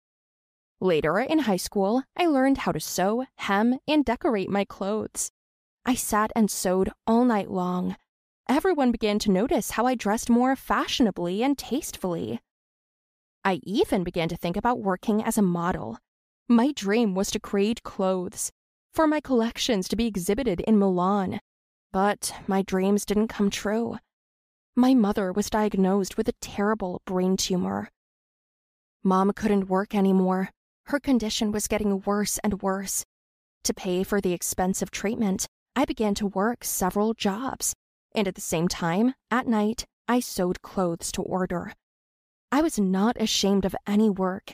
[0.80, 5.30] Later in high school, I learned how to sew, hem, and decorate my clothes.
[5.84, 7.96] I sat and sewed all night long.
[8.48, 12.40] Everyone began to notice how I dressed more fashionably and tastefully.
[13.44, 15.98] I even began to think about working as a model.
[16.48, 18.52] My dream was to create clothes,
[18.92, 21.40] for my collections to be exhibited in Milan.
[21.92, 23.98] But my dreams didn't come true.
[24.78, 27.88] My mother was diagnosed with a terrible brain tumor.
[29.02, 30.50] Mom couldn't work anymore.
[30.88, 33.02] Her condition was getting worse and worse.
[33.64, 37.72] To pay for the expensive treatment, I began to work several jobs.
[38.14, 41.72] And at the same time, at night, I sewed clothes to order.
[42.52, 44.52] I was not ashamed of any work.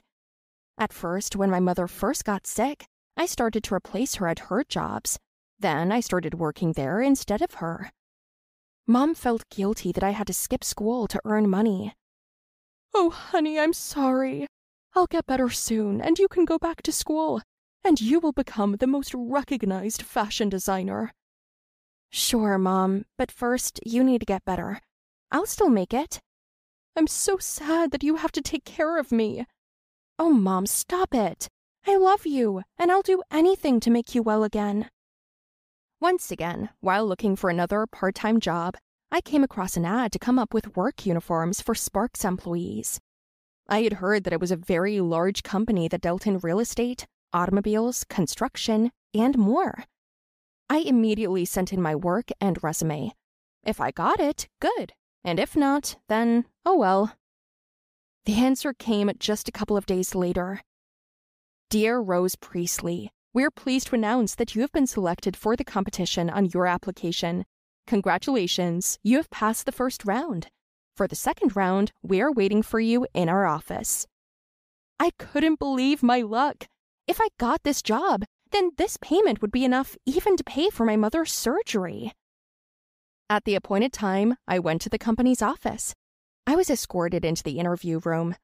[0.79, 4.63] At first, when my mother first got sick, I started to replace her at her
[4.63, 5.19] jobs.
[5.59, 7.91] Then I started working there instead of her.
[8.87, 11.95] Mom felt guilty that I had to skip school to earn money.
[12.95, 14.47] Oh, honey, I'm sorry.
[14.95, 17.40] I'll get better soon, and you can go back to school,
[17.85, 21.12] and you will become the most recognized fashion designer.
[22.11, 24.81] Sure, Mom, but first you need to get better.
[25.31, 26.21] I'll still make it.
[26.95, 29.47] I'm so sad that you have to take care of me.
[30.18, 31.49] Oh, Mom, stop it.
[31.87, 34.90] I love you, and I'll do anything to make you well again.
[36.03, 38.75] Once again, while looking for another part time job,
[39.12, 42.99] I came across an ad to come up with work uniforms for Sparks employees.
[43.69, 47.07] I had heard that it was a very large company that dealt in real estate,
[47.33, 49.85] automobiles, construction, and more.
[50.69, 53.12] I immediately sent in my work and resume.
[53.62, 54.95] If I got it, good.
[55.23, 57.12] And if not, then oh well.
[58.27, 60.62] The answer came just a couple of days later.
[61.71, 66.29] Dear Rose Priestley, we're pleased to announce that you have been selected for the competition
[66.29, 67.45] on your application.
[67.87, 70.49] Congratulations, you have passed the first round.
[70.97, 74.07] For the second round, we are waiting for you in our office.
[75.01, 76.66] I couldn't believe my luck.
[77.09, 80.85] If I got this job, then this payment would be enough even to pay for
[80.85, 82.12] my mother's surgery.
[83.31, 85.95] At the appointed time, I went to the company's office.
[86.47, 88.37] I was escorted into the interview room.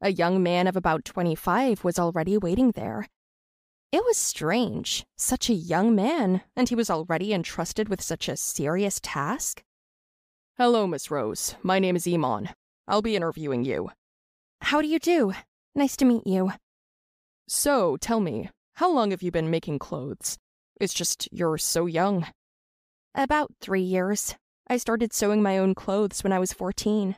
[0.00, 3.08] A young man of about 25 was already waiting there.
[3.96, 5.06] It was strange.
[5.16, 9.62] Such a young man, and he was already entrusted with such a serious task.
[10.58, 11.54] Hello, Miss Rose.
[11.62, 12.50] My name is Iman.
[12.86, 13.88] I'll be interviewing you.
[14.60, 15.32] How do you do?
[15.74, 16.52] Nice to meet you.
[17.48, 20.36] So, tell me, how long have you been making clothes?
[20.78, 22.26] It's just you're so young.
[23.14, 24.34] About three years.
[24.68, 27.16] I started sewing my own clothes when I was 14.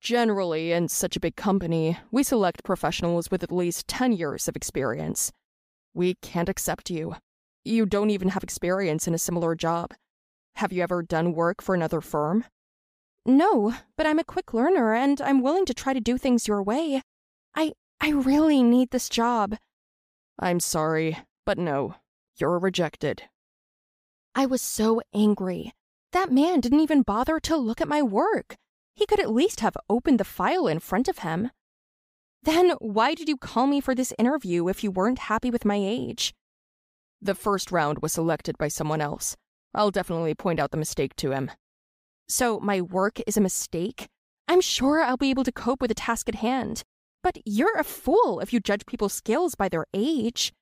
[0.00, 4.56] Generally, in such a big company, we select professionals with at least 10 years of
[4.56, 5.30] experience.
[5.98, 7.16] We can't accept you.
[7.64, 9.94] You don't even have experience in a similar job.
[10.54, 12.44] Have you ever done work for another firm?
[13.26, 16.62] No, but I'm a quick learner and I'm willing to try to do things your
[16.62, 17.02] way.
[17.56, 19.56] I I really need this job.
[20.38, 21.96] I'm sorry, but no.
[22.36, 23.24] You're rejected.
[24.36, 25.72] I was so angry.
[26.12, 28.54] That man didn't even bother to look at my work.
[28.94, 31.50] He could at least have opened the file in front of him.
[32.48, 35.78] Then why did you call me for this interview if you weren't happy with my
[35.78, 36.32] age?
[37.20, 39.36] The first round was selected by someone else.
[39.74, 41.50] I'll definitely point out the mistake to him.
[42.26, 44.08] So my work is a mistake?
[44.48, 46.84] I'm sure I'll be able to cope with the task at hand.
[47.22, 50.54] But you're a fool if you judge people's skills by their age.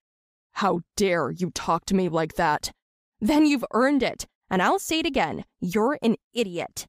[0.54, 2.72] How dare you talk to me like that?
[3.20, 5.44] Then you've earned it, and I'll say it again.
[5.60, 6.86] You're an idiot.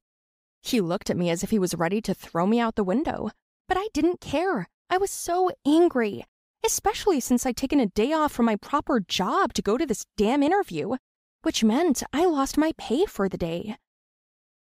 [0.60, 3.30] He looked at me as if he was ready to throw me out the window,
[3.68, 4.66] but I didn't care.
[4.90, 6.24] I was so angry,
[6.64, 10.06] especially since I'd taken a day off from my proper job to go to this
[10.16, 10.96] damn interview,
[11.42, 13.76] which meant I lost my pay for the day.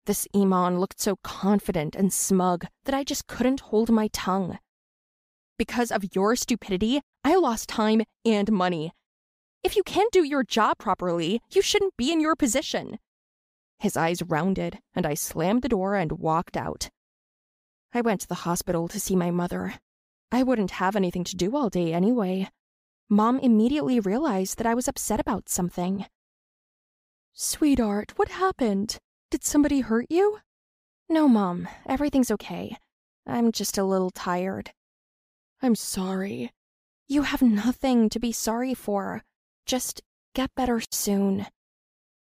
[0.08, 4.58] This Iman looked so confident and smug that I just couldn't hold my tongue.
[5.60, 8.92] Because of your stupidity, I lost time and money.
[9.62, 12.98] If you can't do your job properly, you shouldn't be in your position.
[13.78, 16.90] His eyes rounded, and I slammed the door and walked out.
[17.94, 19.76] I went to the hospital to see my mother.
[20.32, 22.50] I wouldn't have anything to do all day anyway.
[23.10, 26.06] Mom immediately realized that I was upset about something.
[27.34, 28.98] Sweetheart, what happened?
[29.32, 30.40] Did somebody hurt you?
[31.08, 31.68] No, Mom.
[31.88, 32.78] Everything's okay.
[33.26, 34.72] I'm just a little tired.
[35.62, 36.52] I'm sorry.
[37.08, 39.24] You have nothing to be sorry for.
[39.66, 40.02] Just
[40.36, 41.48] get better soon.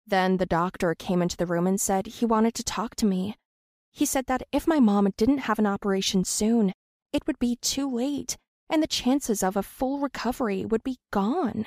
[0.07, 3.37] Then the doctor came into the room and said he wanted to talk to me.
[3.91, 6.73] He said that if my mom didn't have an operation soon,
[7.13, 8.37] it would be too late
[8.73, 11.67] and the chances of a full recovery would be gone.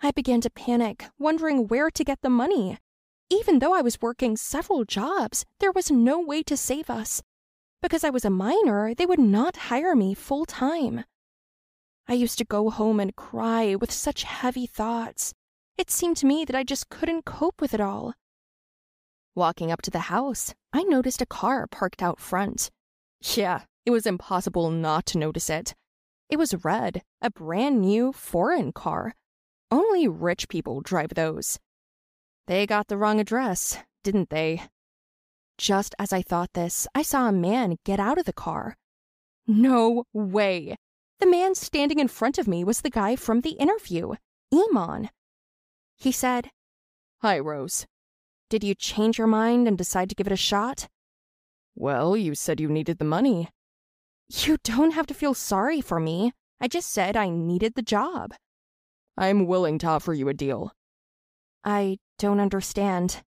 [0.00, 2.78] I began to panic, wondering where to get the money.
[3.28, 7.20] Even though I was working several jobs, there was no way to save us.
[7.82, 11.04] Because I was a minor, they would not hire me full time.
[12.08, 15.34] I used to go home and cry with such heavy thoughts.
[15.76, 18.14] It seemed to me that I just couldn't cope with it all.
[19.34, 22.70] Walking up to the house, I noticed a car parked out front.
[23.34, 25.74] Yeah, it was impossible not to notice it.
[26.28, 29.14] It was red, a brand new foreign car.
[29.70, 31.58] Only rich people drive those.
[32.46, 34.62] They got the wrong address, didn't they?
[35.58, 38.76] Just as I thought this, I saw a man get out of the car.
[39.46, 40.76] No way!
[41.20, 44.14] The man standing in front of me was the guy from the interview,
[44.52, 45.10] Iman.
[45.96, 46.50] He said,
[47.20, 47.86] Hi, Rose.
[48.50, 50.88] Did you change your mind and decide to give it a shot?
[51.74, 53.48] Well, you said you needed the money.
[54.34, 56.32] You don't have to feel sorry for me.
[56.58, 58.32] I just said I needed the job.
[59.16, 60.72] I'm willing to offer you a deal.
[61.64, 63.22] I don't understand.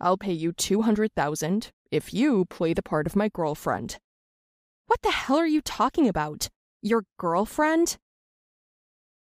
[0.00, 3.98] I'll pay you 200,000 if you play the part of my girlfriend.
[4.88, 6.48] What the hell are you talking about?
[6.82, 7.96] Your girlfriend?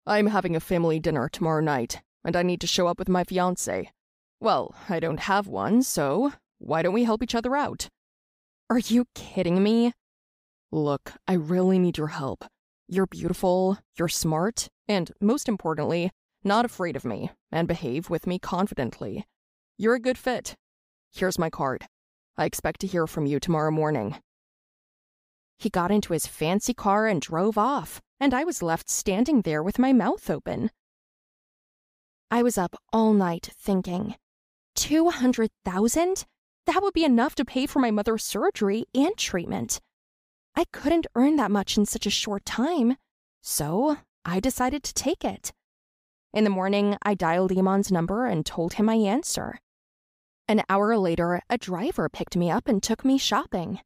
[0.07, 3.23] I'm having a family dinner tomorrow night and I need to show up with my
[3.23, 3.91] fiance.
[4.39, 7.89] Well, I don't have one, so why don't we help each other out?
[8.71, 9.93] Are you kidding me?
[10.71, 12.45] Look, I really need your help.
[12.87, 16.11] You're beautiful, you're smart, and most importantly,
[16.43, 19.25] not afraid of me, and behave with me confidently.
[19.77, 20.55] You're a good fit.
[21.11, 21.85] Here's my card.
[22.37, 24.17] I expect to hear from you tomorrow morning.
[25.57, 29.63] He got into his fancy car and drove off, and I was left standing there
[29.63, 30.69] with my mouth open.
[32.29, 34.15] I was up all night thinking,
[34.75, 36.25] 200,000?
[36.67, 39.79] That would be enough to pay for my mother's surgery and treatment.
[40.55, 42.97] I couldn't earn that much in such a short time,
[43.41, 45.53] so I decided to take it.
[46.33, 49.59] In the morning, I dialed Iman's number and told him my answer.
[50.47, 53.79] An hour later, a driver picked me up and took me shopping.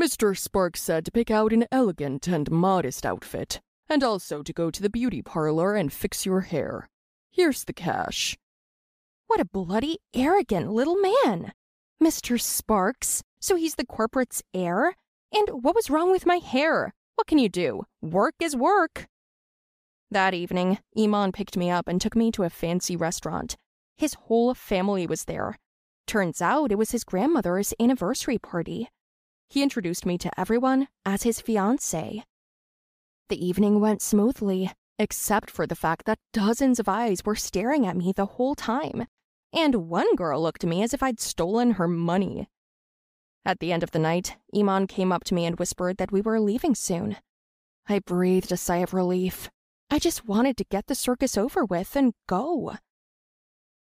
[0.00, 0.36] Mr.
[0.36, 4.82] Sparks said to pick out an elegant and modest outfit, and also to go to
[4.82, 6.88] the beauty parlor and fix your hair.
[7.30, 8.36] Here's the cash.
[9.28, 11.52] What a bloody arrogant little man!
[12.02, 12.40] Mr.
[12.40, 14.94] Sparks, so he's the corporate's heir?
[15.34, 16.94] And what was wrong with my hair?
[17.16, 17.82] What can you do?
[18.00, 19.08] Work is work.
[20.10, 23.56] That evening, Iman picked me up and took me to a fancy restaurant.
[23.96, 25.56] His whole family was there.
[26.06, 28.88] Turns out it was his grandmother's anniversary party.
[29.48, 32.22] He introduced me to everyone as his fiancée.
[33.28, 34.70] The evening went smoothly,
[35.00, 39.06] except for the fact that dozens of eyes were staring at me the whole time,
[39.52, 42.48] and one girl looked at me as if I'd stolen her money.
[43.46, 46.22] At the end of the night, Iman came up to me and whispered that we
[46.22, 47.16] were leaving soon.
[47.86, 49.50] I breathed a sigh of relief.
[49.90, 52.76] I just wanted to get the circus over with and go.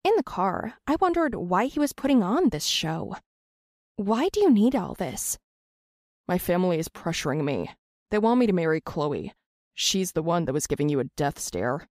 [0.05, 3.17] In the car, I wondered why he was putting on this show.
[3.97, 5.39] Why do you need all this?
[6.29, 7.71] My family is pressuring me.
[8.11, 9.35] They want me to marry Chloe.
[9.75, 11.89] She's the one that was giving you a death stare.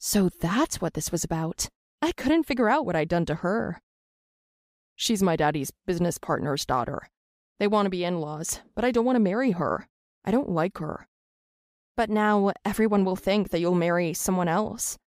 [0.00, 1.68] So that's what this was about.
[2.02, 3.80] I couldn't figure out what I'd done to her.
[4.96, 7.08] She's my daddy's business partner's daughter.
[7.58, 9.88] They want to be in laws, but I don't want to marry her.
[10.24, 11.06] I don't like her.
[11.96, 14.98] But now everyone will think that you'll marry someone else.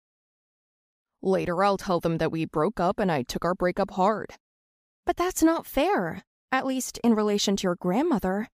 [1.22, 4.34] Later, I'll tell them that we broke up and I took our breakup hard.
[5.04, 6.22] But that's not fair,
[6.52, 8.48] at least in relation to your grandmother.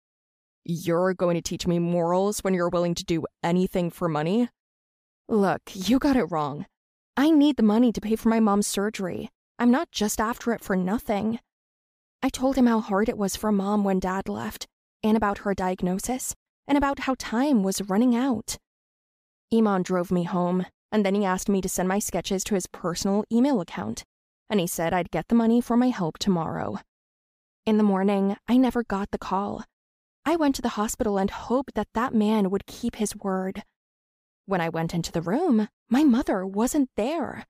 [0.64, 4.48] You're going to teach me morals when you're willing to do anything for money?
[5.28, 6.66] Look, you got it wrong.
[7.16, 9.30] I need the money to pay for my mom's surgery.
[9.58, 11.38] I'm not just after it for nothing.
[12.22, 14.66] I told him how hard it was for mom when dad left,
[15.02, 16.34] and about her diagnosis,
[16.66, 18.58] and about how time was running out.
[19.52, 22.66] Iman drove me home, and then he asked me to send my sketches to his
[22.66, 24.04] personal email account,
[24.48, 26.78] and he said I'd get the money for my help tomorrow.
[27.66, 29.64] In the morning, I never got the call.
[30.24, 33.64] I went to the hospital and hoped that that man would keep his word.
[34.46, 37.46] When I went into the room, my mother wasn't there.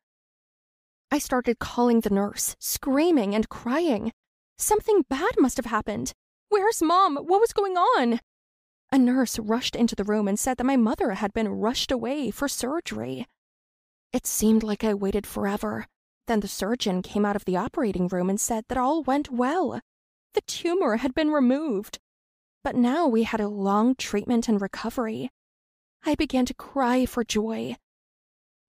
[1.12, 4.12] I started calling the nurse, screaming and crying.
[4.56, 6.14] Something bad must have happened.
[6.48, 7.16] Where's mom?
[7.16, 8.18] What was going on?
[8.90, 12.30] A nurse rushed into the room and said that my mother had been rushed away
[12.30, 13.26] for surgery.
[14.14, 15.84] It seemed like I waited forever.
[16.28, 19.80] Then the surgeon came out of the operating room and said that all went well.
[20.32, 21.98] The tumor had been removed.
[22.64, 25.28] But now we had a long treatment and recovery.
[26.06, 27.76] I began to cry for joy.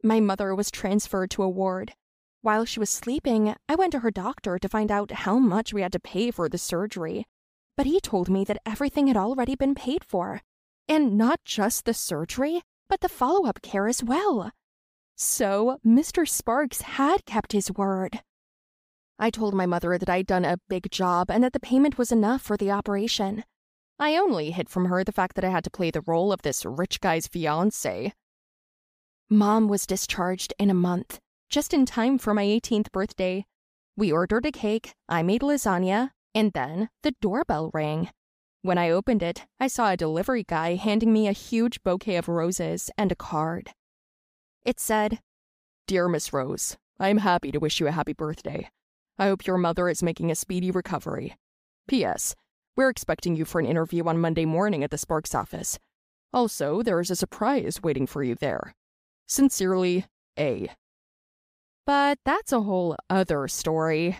[0.04, 1.94] My mother was transferred to a ward.
[2.44, 5.82] While she was sleeping, I went to her doctor to find out how much we
[5.82, 7.26] had to pay for the surgery
[7.76, 10.42] but he told me that everything had already been paid for.
[10.88, 14.52] And not just the surgery, but the follow up care as well.
[15.16, 16.28] So, Mr.
[16.28, 18.22] Sparks had kept his word.
[19.18, 22.12] I told my mother that I'd done a big job and that the payment was
[22.12, 23.44] enough for the operation.
[24.00, 26.42] I only hid from her the fact that I had to play the role of
[26.42, 28.12] this rich guy's fiance.
[29.30, 31.20] Mom was discharged in a month,
[31.54, 33.46] just in time for my 18th birthday.
[33.96, 38.10] We ordered a cake, I made lasagna, and then the doorbell rang.
[38.64, 42.28] When I opened it, I saw a delivery guy handing me a huge bouquet of
[42.28, 43.70] roses and a card.
[44.66, 45.20] It said,
[45.86, 48.72] Dear Miss Rose, I am happy to wish you a happy birthday.
[49.20, 51.36] I hope your mother is making a speedy recovery.
[51.88, 52.34] P.S.
[52.76, 55.78] We're expecting you for an interview on Monday morning at the Sparks office.
[56.34, 58.74] Also, there is a surprise waiting for you there.
[59.28, 60.08] Sincerely,
[60.40, 60.72] A.
[61.86, 64.20] But that's a whole other story.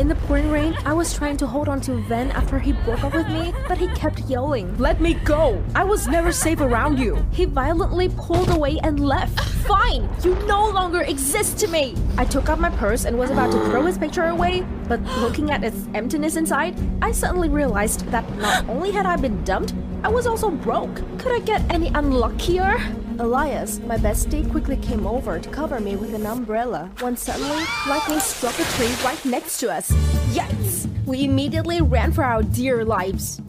[0.00, 3.04] In the pouring rain, I was trying to hold on to Ven after he broke
[3.04, 5.62] up with me, but he kept yelling, Let me go!
[5.74, 7.22] I was never safe around you!
[7.32, 9.38] He violently pulled away and left.
[9.68, 10.08] Fine!
[10.24, 11.96] You no longer exist to me!
[12.16, 15.50] I took out my purse and was about to throw his picture away, but looking
[15.50, 20.08] at its emptiness inside, I suddenly realized that not only had I been dumped, I
[20.08, 20.94] was also broke.
[21.18, 22.78] Could I get any unluckier?
[23.18, 28.18] Elias, my bestie, quickly came over to cover me with an umbrella when suddenly lightning
[28.18, 29.90] struck a tree right next to us.
[30.32, 30.88] Yikes!
[31.04, 33.42] We immediately ran for our dear lives.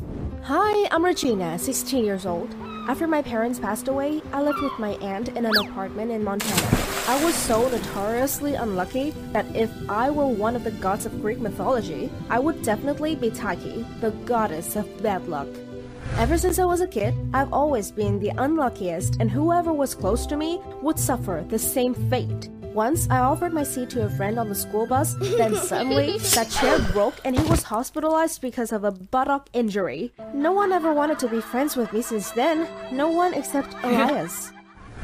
[0.43, 2.53] Hi, I'm Regina, 16 years old.
[2.89, 6.67] After my parents passed away, I lived with my aunt in an apartment in Montana.
[7.07, 11.39] I was so notoriously unlucky that if I were one of the gods of Greek
[11.39, 15.47] mythology, I would definitely be Tyche, the goddess of bad luck.
[16.17, 20.25] Ever since I was a kid, I've always been the unluckiest, and whoever was close
[20.27, 22.49] to me would suffer the same fate.
[22.73, 26.49] Once I offered my seat to a friend on the school bus, then suddenly that
[26.49, 30.13] chair broke and he was hospitalized because of a buttock injury.
[30.33, 34.53] No one ever wanted to be friends with me since then, no one except Elias.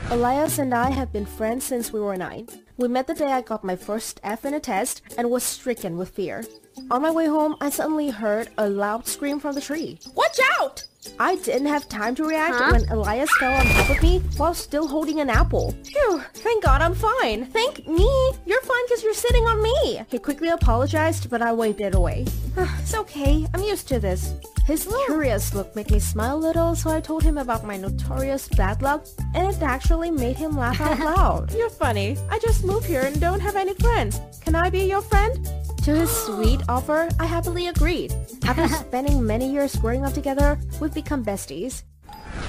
[0.10, 2.47] Elias and I have been friends since we were nine.
[2.78, 5.97] We met the day I got my first F in a test and was stricken
[5.97, 6.45] with fear.
[6.91, 9.99] On my way home, I suddenly heard a loud scream from the tree.
[10.16, 10.86] Watch out!
[11.20, 12.72] I didn't have time to react huh?
[12.72, 15.74] when Elias fell on top of me while still holding an apple.
[15.84, 17.45] Phew, thank God I'm fine.
[17.45, 18.32] Thank me?
[18.45, 20.01] You're fine because you're sitting on me.
[20.10, 22.26] He quickly apologized, but I waved it away.
[22.58, 24.34] it's okay, I'm used to this.
[24.66, 28.49] His curious look made me smile a little, so I told him about my notorious
[28.49, 31.53] bad luck, and it actually made him laugh out loud.
[31.53, 32.18] You're funny.
[32.30, 34.20] I just moved here and don't have any friends.
[34.41, 35.47] Can I be your friend?
[35.88, 38.14] To his sweet offer, I happily agreed.
[38.45, 41.84] After spending many years growing up together, we've become besties.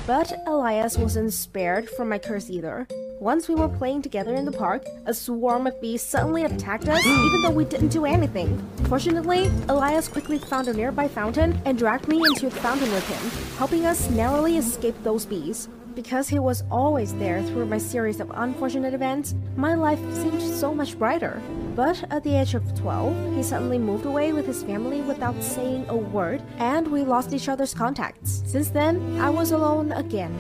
[0.07, 2.89] But Elias wasn't spared from my curse either.
[3.21, 7.05] Once we were playing together in the park, a swarm of bees suddenly attacked us
[7.27, 8.51] even though we didn't do anything.
[8.89, 13.25] Fortunately, Elias quickly found a nearby fountain and dragged me into the fountain with him,
[13.59, 15.69] helping us narrowly escape those bees.
[15.95, 20.73] Because he was always there through my series of unfortunate events, my life seemed so
[20.73, 21.43] much brighter.
[21.79, 25.87] But at the age of 12, he suddenly moved away with his family without saying
[25.89, 28.43] a word, and we lost each other's contacts.
[28.47, 30.35] Since then, I was alone again.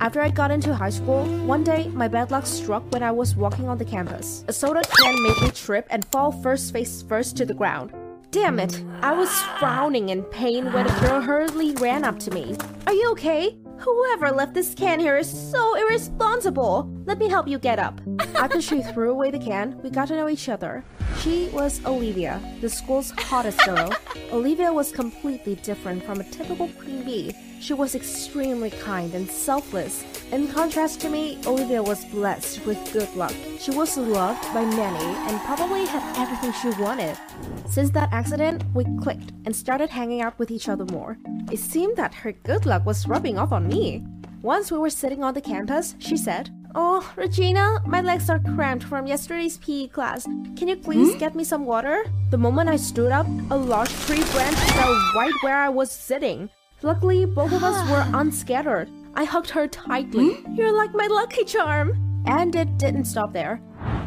[0.00, 3.36] After I got into high school, one day my bad luck struck when I was
[3.36, 4.44] walking on the campus.
[4.48, 7.92] A soda can made me trip and fall first face first to the ground.
[8.32, 8.82] Damn it!
[9.00, 12.56] I was frowning in pain when a girl hurriedly ran up to me.
[12.88, 13.56] Are you okay?
[13.78, 16.88] Whoever left this can here is so irresponsible.
[17.06, 18.00] Let me help you get up.
[18.34, 20.84] After she threw away the can, we got to know each other.
[21.18, 23.92] She was Olivia, the school's hottest girl.
[24.32, 27.34] Olivia was completely different from a typical queen bee.
[27.64, 30.04] She was extremely kind and selfless.
[30.32, 33.32] In contrast to me, Olivia was blessed with good luck.
[33.58, 37.16] She was loved by many and probably had everything she wanted.
[37.66, 41.16] Since that accident, we clicked and started hanging out with each other more.
[41.50, 44.04] It seemed that her good luck was rubbing off on me.
[44.42, 48.84] Once we were sitting on the campus, she said, Oh, Regina, my legs are cramped
[48.84, 50.24] from yesterday's PE class.
[50.58, 51.18] Can you please hmm?
[51.18, 52.04] get me some water?
[52.28, 56.50] The moment I stood up, a large tree branch fell right where I was sitting.
[56.84, 58.90] Luckily, both of us were unscattered.
[59.14, 60.34] I hugged her tightly.
[60.34, 60.54] Hmm?
[60.54, 61.98] You're like my lucky charm.
[62.26, 63.56] And it didn't stop there.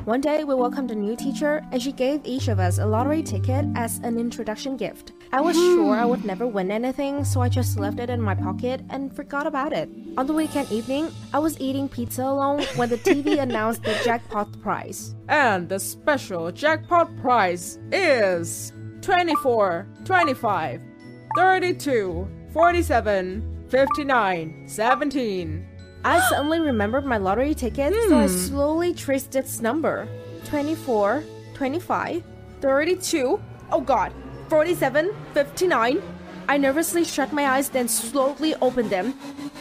[0.05, 3.23] One day, we welcomed a new teacher, and she gave each of us a lottery
[3.23, 5.13] ticket as an introduction gift.
[5.33, 8.35] I was sure I would never win anything, so I just left it in my
[8.35, 9.89] pocket and forgot about it.
[10.15, 14.61] On the weekend evening, I was eating pizza alone when the TV announced the jackpot
[14.61, 15.15] prize.
[15.29, 18.71] And the special jackpot prize is
[19.01, 20.81] 24, 25,
[21.35, 22.27] 32,
[22.57, 25.67] 47, 59, 17.
[26.03, 28.09] I suddenly remembered my lottery ticket, hmm.
[28.09, 28.35] so I hmm.
[28.35, 30.07] slowly traced its number
[30.45, 32.23] 24, 25,
[32.59, 33.39] 32,
[33.71, 34.11] oh god,
[34.49, 36.01] 47, 59.
[36.49, 39.13] I nervously shut my eyes, then slowly opened them.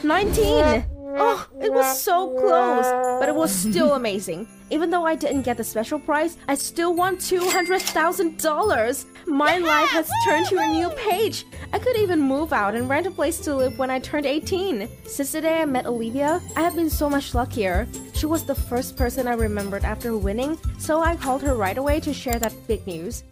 [0.03, 0.87] 19!
[1.19, 2.85] Oh, it was so close,
[3.19, 4.47] but it was still amazing.
[4.69, 9.05] Even though I didn't get the special prize, I still won $200,000.
[9.27, 11.45] My life has turned to a new page.
[11.73, 14.89] I could even move out and rent a place to live when I turned 18.
[15.05, 17.87] Since the day I met Olivia, I have been so much luckier.
[18.15, 22.01] She was the first person I remembered after winning, so I called her right away
[22.01, 23.23] to share that big news.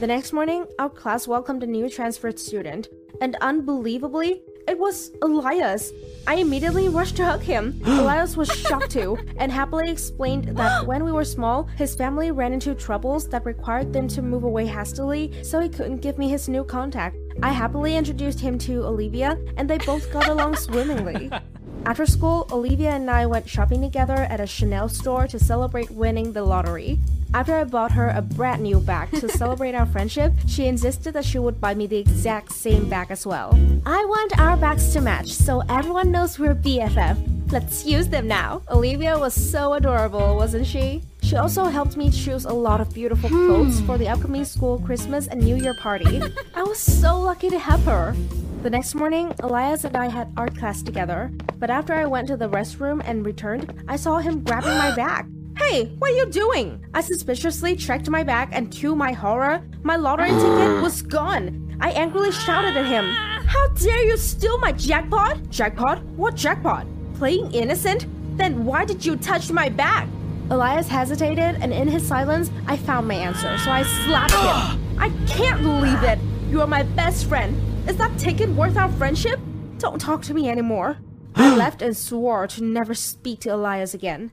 [0.00, 2.88] The next morning, our class welcomed a new transferred student,
[3.20, 5.92] and unbelievably, it was Elias.
[6.26, 7.80] I immediately rushed to hug him.
[7.86, 12.52] Elias was shocked too, and happily explained that when we were small, his family ran
[12.52, 16.48] into troubles that required them to move away hastily, so he couldn't give me his
[16.48, 17.16] new contact.
[17.42, 21.30] I happily introduced him to Olivia, and they both got along swimmingly.
[21.84, 26.32] After school, Olivia and I went shopping together at a Chanel store to celebrate winning
[26.32, 27.00] the lottery.
[27.34, 31.24] After I bought her a brand new bag to celebrate our friendship, she insisted that
[31.24, 33.58] she would buy me the exact same bag as well.
[33.84, 37.50] I want our bags to match so everyone knows we're BFF.
[37.50, 38.62] Let's use them now.
[38.70, 41.02] Olivia was so adorable, wasn't she?
[41.22, 43.46] She also helped me choose a lot of beautiful hmm.
[43.46, 46.22] clothes for the upcoming school Christmas and New Year party.
[46.54, 48.14] I was so lucky to have her.
[48.62, 52.36] The next morning, Elias and I had art class together, but after I went to
[52.36, 55.26] the restroom and returned, I saw him grabbing my bag.
[55.58, 56.86] Hey, what are you doing?
[56.94, 60.80] I suspiciously checked my bag and to my horror, my lottery ticket ah.
[60.80, 61.76] was gone.
[61.80, 63.04] I angrily shouted at him,
[63.46, 65.50] How dare you steal my jackpot?
[65.50, 66.00] Jackpot?
[66.14, 66.86] What jackpot?
[67.14, 68.06] Playing innocent?
[68.38, 70.08] Then why did you touch my bag?
[70.50, 74.98] Elias hesitated, and in his silence, I found my answer, so I slapped him.
[75.00, 76.20] I can't believe it!
[76.48, 77.71] You are my best friend.
[77.88, 79.40] Is that ticket worth our friendship?
[79.78, 80.98] Don't talk to me anymore.
[81.34, 84.30] I left and swore to never speak to Elias again.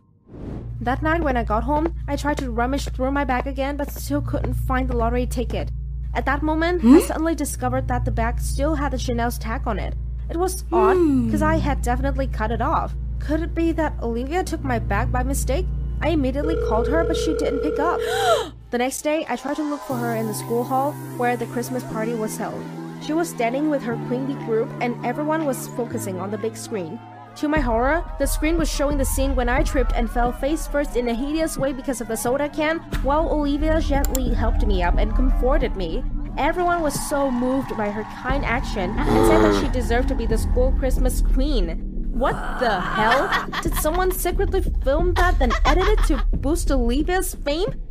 [0.82, 3.92] That night when I got home, I tried to rummage through my bag again but
[3.92, 5.72] still couldn't find the lottery ticket.
[6.14, 6.96] At that moment, hmm?
[6.96, 9.96] I suddenly discovered that the bag still had the Chanel's tag on it.
[10.30, 12.94] It was odd, because I had definitely cut it off.
[13.20, 15.66] Could it be that Olivia took my bag by mistake?
[16.02, 18.00] I immediately called her, but she didn't pick up.
[18.70, 21.48] The next day, I tried to look for her in the school hall where the
[21.48, 22.62] Christmas party was held.
[23.02, 26.56] She was standing with her Queen Bee group, and everyone was focusing on the big
[26.56, 27.00] screen.
[27.36, 30.68] To my horror, the screen was showing the scene when I tripped and fell face
[30.68, 34.84] first in a hideous way because of the soda can, while Olivia gently helped me
[34.84, 36.04] up and comforted me.
[36.38, 40.26] Everyone was so moved by her kind action and said that she deserved to be
[40.26, 41.86] the school Christmas queen.
[42.12, 43.48] What the hell?
[43.64, 47.82] Did someone secretly film that then edit it to boost Olivia's fame?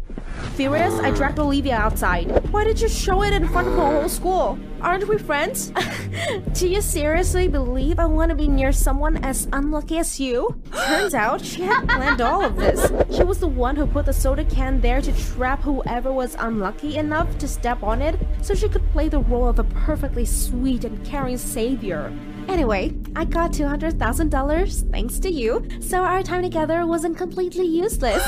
[0.54, 2.26] Furious, I dragged Olivia outside.
[2.50, 4.58] Why did you show it in front of the whole school?
[4.80, 5.72] Aren't we friends?
[6.52, 10.60] Do you seriously believe I want to be near someone as unlucky as you?
[10.86, 12.90] Turns out she had planned all of this.
[13.14, 16.96] She was the one who put the soda can there to trap whoever was unlucky
[16.96, 20.84] enough to step on it so she could play the role of a perfectly sweet
[20.84, 22.12] and caring savior.
[22.48, 28.22] Anyway, I got $200,000 thanks to you, so our time together wasn't completely useless.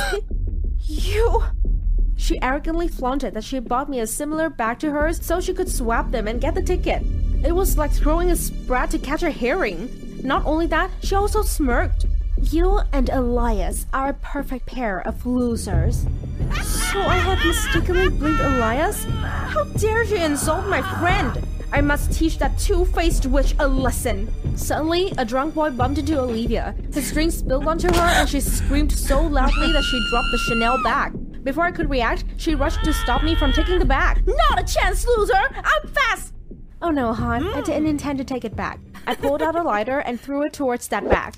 [0.81, 1.43] you.
[2.21, 5.71] She arrogantly flaunted that she bought me a similar bag to hers so she could
[5.71, 7.03] swap them and get the ticket.
[7.43, 9.89] It was like throwing a sprat to catch a herring.
[10.23, 12.05] Not only that, she also smirked.
[12.43, 16.05] You and Elias are a perfect pair of losers.
[16.63, 19.05] So I had mistakenly blinked Elias?
[19.05, 21.43] How dare you insult my friend?
[21.73, 24.29] I must teach that two-faced witch a lesson.
[24.59, 26.75] Suddenly, a drunk boy bumped into Olivia.
[26.93, 30.83] His drink spilled onto her and she screamed so loudly that she dropped the Chanel
[30.83, 31.15] bag.
[31.43, 34.27] Before I could react, she rushed to stop me from taking the bag.
[34.27, 35.35] Not a chance, loser!
[35.35, 36.35] I'm fast!
[36.83, 37.91] Oh no, Han, I didn't mm.
[37.91, 38.81] intend to take it back.
[39.07, 41.35] I pulled out a lighter and threw it towards that bag.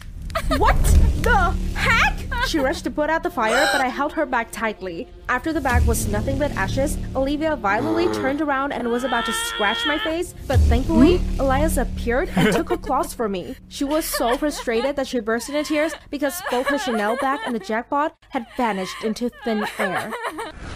[0.58, 0.76] What
[1.22, 2.22] the heck?
[2.46, 5.08] She rushed to put out the fire, but I held her back tightly.
[5.28, 9.32] After the bag was nothing but ashes, Olivia violently turned around and was about to
[9.32, 11.40] scratch my face, but thankfully, hmm?
[11.40, 13.56] Elias appeared and took her claws for me.
[13.68, 17.54] She was so frustrated that she burst into tears because both the Chanel bag and
[17.54, 20.12] the jackpot had vanished into thin air.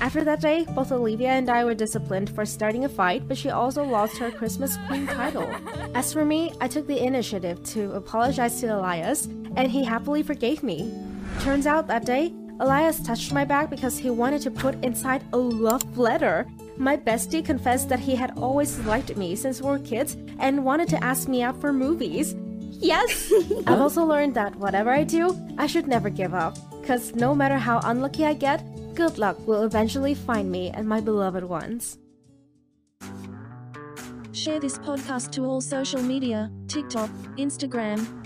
[0.00, 3.50] After that day, both Olivia and I were disciplined for starting a fight, but she
[3.50, 5.50] also lost her Christmas Queen title.
[5.94, 10.62] As for me, I took the initiative to apologize to Elias, and he happily forgave
[10.62, 10.92] me.
[11.40, 15.36] Turns out that day, Elias touched my bag because he wanted to put inside a
[15.36, 16.46] love letter.
[16.78, 20.88] My bestie confessed that he had always liked me since we were kids and wanted
[20.90, 22.34] to ask me out for movies.
[22.78, 23.32] Yes!
[23.66, 26.56] I've also learned that whatever I do, I should never give up.
[26.80, 28.62] Because no matter how unlucky I get,
[28.94, 31.98] good luck will eventually find me and my beloved ones.
[34.32, 38.25] Share this podcast to all social media TikTok, Instagram,